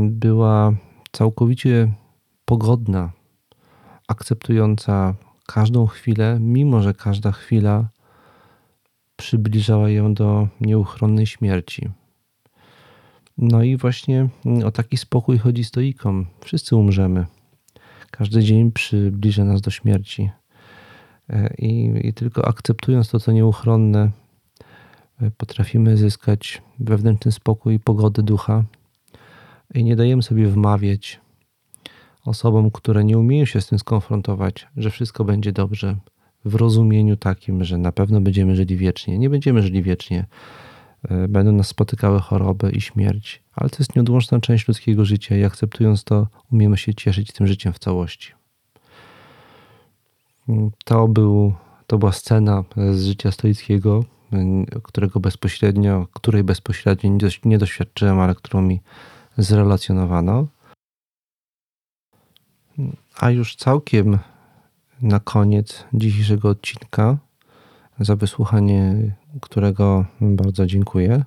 była 0.08 0.72
całkowicie 1.12 1.92
pogodna, 2.44 3.12
akceptująca 4.08 5.14
każdą 5.46 5.86
chwilę, 5.86 6.38
mimo 6.40 6.82
że 6.82 6.94
każda 6.94 7.32
chwila 7.32 7.88
przybliżała 9.16 9.90
ją 9.90 10.14
do 10.14 10.48
nieuchronnej 10.60 11.26
śmierci. 11.26 11.88
No 13.38 13.62
i 13.62 13.76
właśnie 13.76 14.28
o 14.64 14.70
taki 14.70 14.96
spokój 14.96 15.38
chodzi 15.38 15.64
stoikom. 15.64 16.26
Wszyscy 16.44 16.76
umrzemy. 16.76 17.26
Każdy 18.10 18.42
dzień 18.42 18.72
przybliża 18.72 19.44
nas 19.44 19.60
do 19.60 19.70
śmierci. 19.70 20.30
I, 21.58 21.92
I, 22.02 22.12
tylko 22.12 22.48
akceptując 22.48 23.10
to, 23.10 23.20
co 23.20 23.32
nieuchronne, 23.32 24.10
potrafimy 25.36 25.96
zyskać 25.96 26.62
wewnętrzny 26.78 27.32
spokój 27.32 27.74
i 27.74 27.80
pogodę 27.80 28.22
ducha 28.22 28.64
i 29.74 29.84
nie 29.84 29.96
dajemy 29.96 30.22
sobie 30.22 30.46
wmawiać 30.46 31.20
osobom, 32.24 32.70
które 32.70 33.04
nie 33.04 33.18
umieją 33.18 33.44
się 33.44 33.60
z 33.60 33.66
tym 33.66 33.78
skonfrontować, 33.78 34.66
że 34.76 34.90
wszystko 34.90 35.24
będzie 35.24 35.52
dobrze 35.52 35.96
w 36.44 36.54
rozumieniu 36.54 37.16
takim, 37.16 37.64
że 37.64 37.78
na 37.78 37.92
pewno 37.92 38.20
będziemy 38.20 38.56
żyli 38.56 38.76
wiecznie. 38.76 39.18
Nie 39.18 39.30
będziemy 39.30 39.62
żyli 39.62 39.82
wiecznie. 39.82 40.26
E, 41.08 41.28
będą 41.28 41.52
nas 41.52 41.68
spotykały 41.68 42.20
choroby 42.20 42.70
i 42.70 42.80
śmierć, 42.80 43.42
ale 43.54 43.70
to 43.70 43.76
jest 43.78 43.96
nieodłączna 43.96 44.40
część 44.40 44.68
ludzkiego 44.68 45.04
życia 45.04 45.36
i 45.36 45.44
akceptując 45.44 46.04
to, 46.04 46.26
umiemy 46.52 46.76
się 46.76 46.94
cieszyć 46.94 47.32
tym 47.32 47.46
życiem 47.46 47.72
w 47.72 47.78
całości. 47.78 48.32
Mm, 50.48 50.70
to, 50.84 51.08
był, 51.08 51.54
to 51.86 51.98
była 51.98 52.12
scena 52.12 52.64
z 52.92 53.04
życia 53.04 53.30
stoickiego, 53.30 54.04
którego 54.82 55.20
bezpośrednio, 55.20 56.06
której 56.12 56.44
bezpośrednio 56.44 57.18
nie 57.44 57.58
doświadczyłem, 57.58 58.20
ale 58.20 58.34
którą 58.34 58.62
mi 58.62 58.80
zrelacjonowano. 59.38 60.46
A 63.20 63.30
już 63.30 63.56
całkiem 63.56 64.18
na 65.02 65.20
koniec 65.20 65.84
dzisiejszego 65.92 66.48
odcinka, 66.48 67.18
za 67.98 68.16
wysłuchanie 68.16 68.94
którego 69.40 70.04
bardzo 70.20 70.66
dziękuję, 70.66 71.24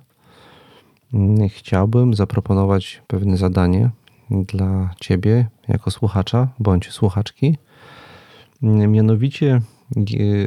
chciałbym 1.48 2.14
zaproponować 2.14 3.02
pewne 3.06 3.36
zadanie 3.36 3.90
dla 4.30 4.90
Ciebie 5.00 5.48
jako 5.68 5.90
słuchacza 5.90 6.48
bądź 6.58 6.90
słuchaczki. 6.90 7.56
Mianowicie 8.62 9.60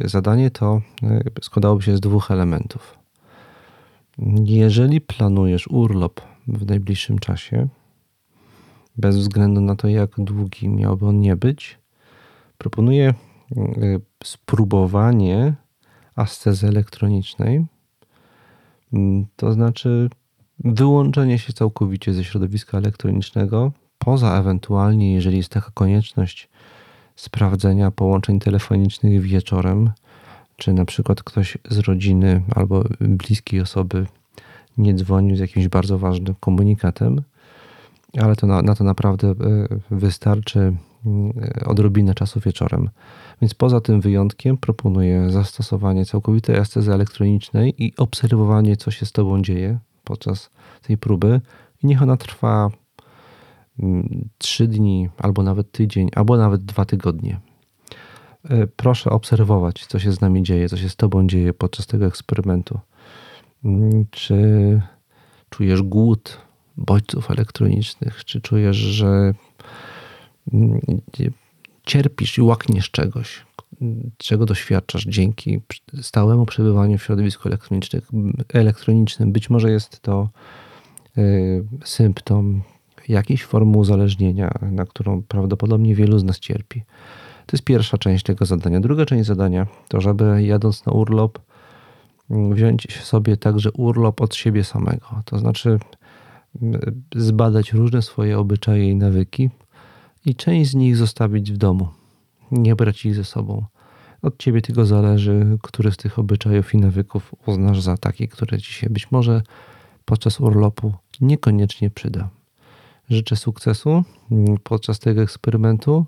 zadanie 0.06 0.52
to 0.52 0.82
e, 1.04 1.22
składałoby 1.42 1.84
się 1.84 1.98
z 1.98 2.00
dwóch 2.00 2.32
elementów. 2.32 2.98
Jeżeli 4.44 5.02
planujesz 5.02 5.68
urlop 5.68 6.22
w 6.48 6.66
najbliższym 6.66 7.20
czasie, 7.20 7.68
bez 8.98 9.18
względu 9.18 9.62
na 9.62 9.76
to, 9.76 9.88
jak 9.88 10.10
długi 10.18 10.70
miałby 10.70 11.08
on 11.08 11.22
nie 11.22 11.36
być, 11.36 11.80
proponuję 12.58 13.08
e, 13.10 13.14
spróbowanie 14.24 15.56
ascezy 16.16 16.68
elektronicznej, 16.68 17.66
mm, 18.94 19.26
to 19.36 19.54
znaczy 19.54 20.10
wyłączenie 20.60 21.40
się 21.40 21.54
całkowicie 21.54 22.14
ze 22.14 22.24
środowiska 22.24 22.78
elektronicznego, 22.78 23.72
poza 23.98 24.40
ewentualnie, 24.40 25.14
jeżeli 25.14 25.38
jest 25.38 25.50
taka 25.50 25.72
konieczność, 25.74 26.50
sprawdzenia 27.22 27.92
połączeń 27.92 28.40
telefonicznych 28.40 29.22
wieczorem, 29.22 29.92
czy 30.56 30.74
na 30.74 30.86
przykład 30.86 31.24
ktoś 31.24 31.58
z 31.70 31.78
rodziny 31.78 32.42
albo 32.56 32.84
bliskiej 33.00 33.62
osoby 33.62 34.06
nie 34.78 34.94
dzwonił 34.94 35.36
z 35.36 35.40
jakimś 35.40 35.68
bardzo 35.68 35.98
ważnym 35.98 36.36
komunikatem, 36.40 37.22
ale 38.18 38.36
to 38.36 38.48
na, 38.48 38.62
na 38.62 38.76
to 38.76 38.84
naprawdę 38.84 39.28
e, 39.28 39.36
wystarczy 39.92 40.60
mm, 41.06 41.34
odrobinę 41.66 42.14
czasu 42.14 42.40
wieczorem. 42.40 42.90
Więc 43.42 43.54
poza 43.54 43.82
tym 43.82 44.02
wyjątkiem 44.02 44.58
proponuję 44.58 45.30
zastosowanie 45.30 46.06
całkowitej 46.06 46.56
estezy 46.56 46.94
elektronicznej 46.94 47.84
i 47.84 47.94
obserwowanie, 47.98 48.78
co 48.78 48.92
się 48.92 49.06
z 49.06 49.12
Tobą 49.12 49.42
dzieje 49.42 49.80
podczas 50.04 50.50
tej 50.82 50.98
próby. 50.98 51.42
I 51.84 51.88
niech 51.88 52.02
ona 52.02 52.18
trwa 52.18 52.72
trzy 54.38 54.68
dni, 54.68 55.10
albo 55.18 55.44
nawet 55.44 55.72
tydzień, 55.72 56.10
albo 56.16 56.38
nawet 56.38 56.64
dwa 56.66 56.86
tygodnie. 56.86 57.40
E, 58.50 58.68
proszę 58.68 59.10
obserwować, 59.10 59.86
co 59.86 60.00
się 60.00 60.12
z 60.12 60.22
nami 60.22 60.44
dzieje, 60.44 60.70
co 60.70 60.78
się 60.78 60.90
z 60.90 60.96
Tobą 60.96 61.28
dzieje 61.28 61.54
podczas 61.54 61.88
tego 61.88 62.06
eksperymentu. 62.06 62.80
Mm, 63.66 64.06
czy 64.12 64.82
czujesz 65.50 65.82
głód 65.82 66.38
bodźców 66.78 67.32
elektronicznych? 67.32 68.26
Czy 68.26 68.42
czujesz, 68.42 68.78
że 68.78 69.34
mm, 70.54 70.82
cierpisz 71.84 72.38
i 72.38 72.42
łakniesz 72.42 72.92
czegoś, 72.92 73.46
czego 74.18 74.46
doświadczasz 74.46 75.06
dzięki 75.06 75.62
stałemu 76.02 76.46
przebywaniu 76.46 76.98
w 76.98 77.04
środowisku 77.04 77.50
elektronicznym. 78.54 79.32
Być 79.32 79.50
może 79.50 79.72
jest 79.72 80.00
to 80.00 80.30
y, 81.18 81.64
symptom 81.84 82.62
jakiejś 83.08 83.44
formy 83.44 83.78
uzależnienia, 83.78 84.52
na 84.72 84.86
którą 84.86 85.24
prawdopodobnie 85.24 85.96
wielu 85.96 86.20
z 86.20 86.24
nas 86.24 86.40
cierpi. 86.40 86.84
To 87.46 87.56
jest 87.56 87.66
pierwsza 87.66 87.98
część 87.98 88.24
tego 88.24 88.46
zadania. 88.46 88.80
Druga 88.80 89.06
część 89.06 89.26
zadania 89.26 89.68
to, 89.88 90.02
żeby 90.02 90.44
jadąc 90.44 90.86
na 90.86 90.92
urlop, 90.92 91.40
mm, 92.30 92.54
wziąć 92.54 93.04
sobie 93.04 93.38
także 93.38 93.72
urlop 93.72 94.22
od 94.22 94.36
siebie 94.36 94.64
samego. 94.64 95.08
To 95.26 95.40
znaczy 95.40 95.80
mm, 96.62 96.82
zbadać 97.16 97.74
różne 97.74 98.02
swoje 98.02 98.40
obyczaje 98.40 98.90
i 98.90 98.96
nawyki, 98.96 99.50
i 100.26 100.36
część 100.36 100.72
z 100.72 100.76
nich 100.76 100.98
zostawić 100.98 101.52
w 101.52 101.58
domu. 101.58 101.88
Nie 102.52 102.76
brać 102.76 103.06
ich 103.06 103.16
ze 103.16 103.24
sobą. 103.24 103.66
Od 104.22 104.38
ciebie 104.38 104.62
tylko 104.62 104.86
zależy, 104.86 105.58
który 105.62 105.92
z 105.92 105.98
tych 105.98 106.20
obyczajów 106.20 106.74
i 106.74 106.78
nawyków 106.78 107.36
uznasz 107.46 107.82
za 107.82 107.98
taki, 107.98 108.28
który 108.28 108.58
ci 108.58 108.74
się 108.74 108.90
być 108.90 109.12
może 109.12 109.42
podczas 110.06 110.40
urlopu 110.40 110.94
niekoniecznie 111.22 111.90
przyda. 111.90 112.30
Życzę 113.12 113.36
sukcesu 113.36 114.04
podczas 114.64 115.00
tego 115.00 115.22
eksperymentu 115.22 116.06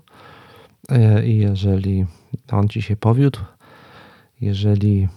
e, 0.88 1.26
i 1.26 1.36
jeżeli 1.36 2.06
on 2.52 2.68
ci 2.68 2.82
się 2.82 2.96
powiódł, 2.96 3.38
jeżeli 4.40 5.08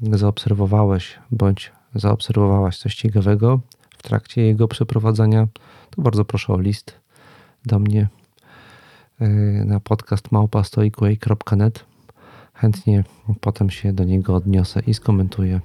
zaobserwowałeś 0.00 1.18
bądź 1.30 1.72
zaobserwowałaś 1.94 2.78
coś 2.78 2.94
ciekawego 2.94 3.60
w 3.98 4.02
trakcie 4.02 4.42
jego 4.42 4.68
przeprowadzania, 4.68 5.48
to 5.90 6.02
bardzo 6.02 6.24
proszę 6.24 6.52
o 6.52 6.60
list 6.60 7.00
do 7.66 7.78
mnie 7.78 8.08
Y, 9.22 9.64
na 9.64 9.80
podcast. 9.80 10.28
Chętnie 12.54 13.04
potem 13.40 13.70
się 13.70 13.92
do 13.92 14.04
niego 14.04 14.34
odniosę 14.34 14.80
i 14.86 14.94
skomentuję 14.94 15.60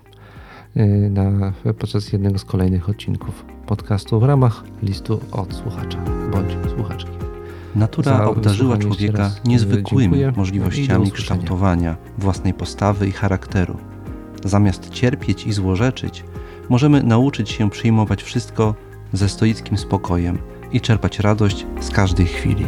na, 1.09 1.53
podczas 1.80 2.13
jednego 2.13 2.39
z 2.39 2.45
kolejnych 2.45 2.89
odcinków 2.89 3.45
podcastu 3.65 4.20
w 4.20 4.24
ramach 4.24 4.63
listu 4.84 5.20
od 5.32 5.53
słuchacza 5.53 5.97
bądź 6.32 6.72
słuchaczki. 6.76 7.11
Natura 7.76 8.26
obdarzyła 8.26 8.78
człowieka 8.78 9.32
y, 9.45 9.47
niezwykłymi 9.47 10.03
dziękuję. 10.03 10.34
możliwościami 10.36 11.11
kształtowania 11.11 11.97
własnej 12.17 12.53
postawy 12.53 13.07
i 13.07 13.11
charakteru. 13.11 13.78
Zamiast 14.45 14.89
cierpieć 14.89 15.47
i 15.47 15.53
złorzeczyć, 15.53 16.24
możemy 16.70 17.03
nauczyć 17.03 17.49
się 17.49 17.70
przyjmować 17.70 18.24
wszystko 18.24 18.76
ze 19.13 19.30
stoickim 19.30 19.78
spokojem 19.78 20.38
i 20.72 20.82
czerpać 20.82 21.20
radość 21.20 21.65
z 21.80 21.89
każdej 21.89 22.26
chwili. 22.26 22.65